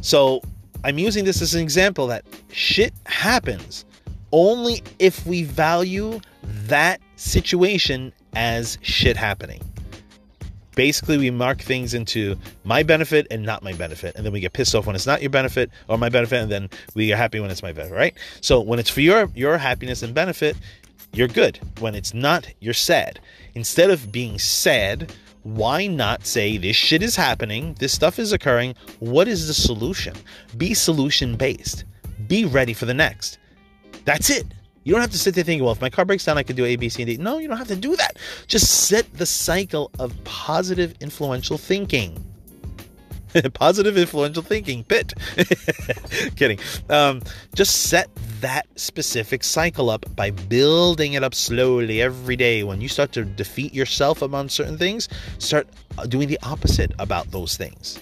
So 0.00 0.42
I'm 0.84 0.98
using 0.98 1.24
this 1.24 1.42
as 1.42 1.54
an 1.54 1.62
example 1.62 2.06
that 2.08 2.24
shit 2.52 2.92
happens 3.06 3.84
only 4.36 4.82
if 4.98 5.26
we 5.26 5.42
value 5.42 6.20
that 6.42 7.00
situation 7.16 8.12
as 8.34 8.76
shit 8.82 9.16
happening. 9.16 9.62
Basically, 10.74 11.16
we 11.16 11.30
mark 11.30 11.62
things 11.62 11.94
into 11.94 12.36
my 12.64 12.82
benefit 12.82 13.26
and 13.30 13.42
not 13.42 13.62
my 13.62 13.72
benefit, 13.72 14.14
and 14.14 14.26
then 14.26 14.34
we 14.34 14.40
get 14.40 14.52
pissed 14.52 14.74
off 14.74 14.86
when 14.86 14.94
it's 14.94 15.06
not 15.06 15.22
your 15.22 15.30
benefit 15.30 15.70
or 15.88 15.96
my 15.96 16.10
benefit, 16.10 16.42
and 16.42 16.52
then 16.52 16.68
we 16.94 17.14
are 17.14 17.16
happy 17.16 17.40
when 17.40 17.50
it's 17.50 17.62
my 17.62 17.72
benefit, 17.72 17.94
right? 17.94 18.14
So 18.42 18.60
when 18.60 18.78
it's 18.78 18.90
for 18.90 19.00
your 19.00 19.30
your 19.34 19.56
happiness 19.56 20.02
and 20.02 20.14
benefit, 20.14 20.54
you're 21.14 21.28
good. 21.28 21.58
When 21.80 21.94
it's 21.94 22.12
not, 22.12 22.46
you're 22.60 22.74
sad. 22.74 23.18
Instead 23.54 23.88
of 23.88 24.12
being 24.12 24.38
sad, 24.38 25.14
why 25.44 25.86
not 25.86 26.26
say 26.26 26.58
this 26.58 26.76
shit 26.76 27.02
is 27.02 27.16
happening, 27.16 27.74
this 27.78 27.94
stuff 27.94 28.18
is 28.18 28.32
occurring, 28.32 28.74
what 28.98 29.28
is 29.28 29.46
the 29.46 29.54
solution? 29.54 30.14
Be 30.58 30.74
solution 30.74 31.36
based. 31.36 31.84
Be 32.28 32.44
ready 32.44 32.74
for 32.74 32.84
the 32.84 32.92
next. 32.92 33.38
That's 34.06 34.30
it. 34.30 34.46
You 34.84 34.92
don't 34.92 35.00
have 35.00 35.10
to 35.10 35.18
sit 35.18 35.34
there 35.34 35.42
thinking, 35.42 35.64
well, 35.64 35.72
if 35.72 35.80
my 35.80 35.90
car 35.90 36.04
breaks 36.04 36.24
down, 36.24 36.38
I 36.38 36.44
can 36.44 36.54
do 36.54 36.64
A, 36.64 36.76
B, 36.76 36.88
C, 36.88 37.02
and 37.02 37.10
D. 37.10 37.16
No, 37.16 37.38
you 37.38 37.48
don't 37.48 37.58
have 37.58 37.66
to 37.68 37.76
do 37.76 37.96
that. 37.96 38.18
Just 38.46 38.86
set 38.86 39.12
the 39.14 39.26
cycle 39.26 39.90
of 39.98 40.14
positive, 40.22 40.94
influential 41.00 41.58
thinking. 41.58 42.24
positive, 43.54 43.98
influential 43.98 44.44
thinking. 44.44 44.84
Pit. 44.84 45.12
Kidding. 46.36 46.60
Um, 46.88 47.20
just 47.56 47.86
set 47.90 48.08
that 48.40 48.68
specific 48.76 49.42
cycle 49.42 49.90
up 49.90 50.06
by 50.14 50.30
building 50.30 51.14
it 51.14 51.24
up 51.24 51.34
slowly 51.34 52.00
every 52.00 52.36
day. 52.36 52.62
When 52.62 52.80
you 52.80 52.88
start 52.88 53.10
to 53.12 53.24
defeat 53.24 53.74
yourself 53.74 54.22
among 54.22 54.50
certain 54.50 54.78
things, 54.78 55.08
start 55.38 55.66
doing 56.08 56.28
the 56.28 56.38
opposite 56.44 56.92
about 57.00 57.32
those 57.32 57.56
things. 57.56 57.98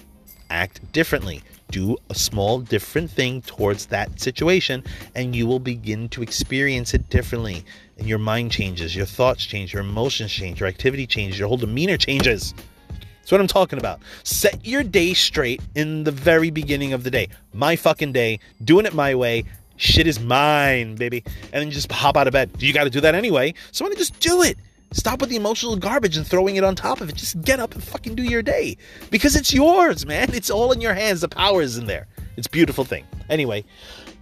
Act 0.51 0.91
differently 0.91 1.41
do 1.69 1.97
a 2.09 2.15
small 2.15 2.59
different 2.59 3.09
thing 3.09 3.41
towards 3.41 3.87
that 3.87 4.19
situation 4.19 4.83
and 5.15 5.35
you 5.35 5.47
will 5.47 5.59
begin 5.59 6.09
to 6.09 6.21
experience 6.21 6.93
it 6.93 7.09
differently. 7.09 7.63
And 7.97 8.07
your 8.07 8.19
mind 8.19 8.51
changes 8.51 8.95
your 8.95 9.05
thoughts 9.05 9.45
change 9.45 9.73
your 9.73 9.81
emotions 9.81 10.31
change 10.31 10.59
your 10.59 10.69
activity 10.69 11.07
changes 11.07 11.39
your 11.39 11.47
whole 11.47 11.57
demeanor 11.57 11.97
changes. 11.97 12.53
That's 12.89 13.31
what 13.31 13.41
i'm 13.41 13.47
talking 13.47 13.79
about. 13.79 14.01
Set 14.23 14.65
your 14.65 14.83
day 14.83 15.13
straight 15.13 15.61
in 15.73 16.03
the 16.03 16.11
very 16.11 16.51
beginning 16.51 16.93
of 16.93 17.03
the 17.03 17.11
day. 17.11 17.29
My 17.53 17.75
fucking 17.75 18.13
day. 18.13 18.39
Doing 18.63 18.85
it 18.85 18.93
my 18.93 19.15
way. 19.15 19.45
Shit 19.77 20.07
is 20.07 20.19
mine 20.19 20.95
baby. 20.95 21.23
And 21.51 21.63
then 21.63 21.71
just 21.71 21.91
hop 21.91 22.17
out 22.17 22.27
of 22.27 22.33
bed. 22.33 22.51
You 22.59 22.73
got 22.73 22.83
to 22.83 22.89
do 22.89 23.01
that 23.01 23.15
anyway. 23.15 23.53
So 23.71 23.83
why 23.83 23.89
don't 23.89 23.97
just 23.97 24.19
do 24.19 24.41
it 24.41 24.57
Stop 24.91 25.21
with 25.21 25.29
the 25.29 25.35
emotional 25.35 25.75
garbage 25.75 26.17
and 26.17 26.25
throwing 26.25 26.55
it 26.55 26.63
on 26.63 26.75
top 26.75 27.01
of 27.01 27.09
it. 27.09 27.15
Just 27.15 27.41
get 27.41 27.59
up 27.59 27.73
and 27.73 27.83
fucking 27.83 28.15
do 28.15 28.23
your 28.23 28.41
day. 28.41 28.77
Because 29.11 29.35
it's 29.35 29.53
yours, 29.53 30.05
man. 30.05 30.33
It's 30.33 30.49
all 30.49 30.71
in 30.71 30.81
your 30.81 30.93
hands. 30.93 31.21
The 31.21 31.27
power 31.27 31.61
is 31.61 31.77
in 31.77 31.85
there. 31.85 32.07
It's 32.37 32.47
beautiful 32.47 32.85
thing. 32.85 33.05
Anyway, 33.29 33.65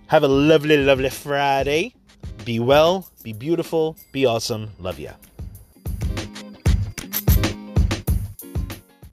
have 0.07 0.23
a 0.23 0.27
lovely, 0.27 0.77
lovely 0.77 1.09
Friday. 1.09 1.93
Be 2.45 2.59
well, 2.59 3.09
be 3.23 3.33
beautiful, 3.33 3.97
be 4.11 4.25
awesome. 4.25 4.71
Love 4.79 4.99
ya. 4.99 5.11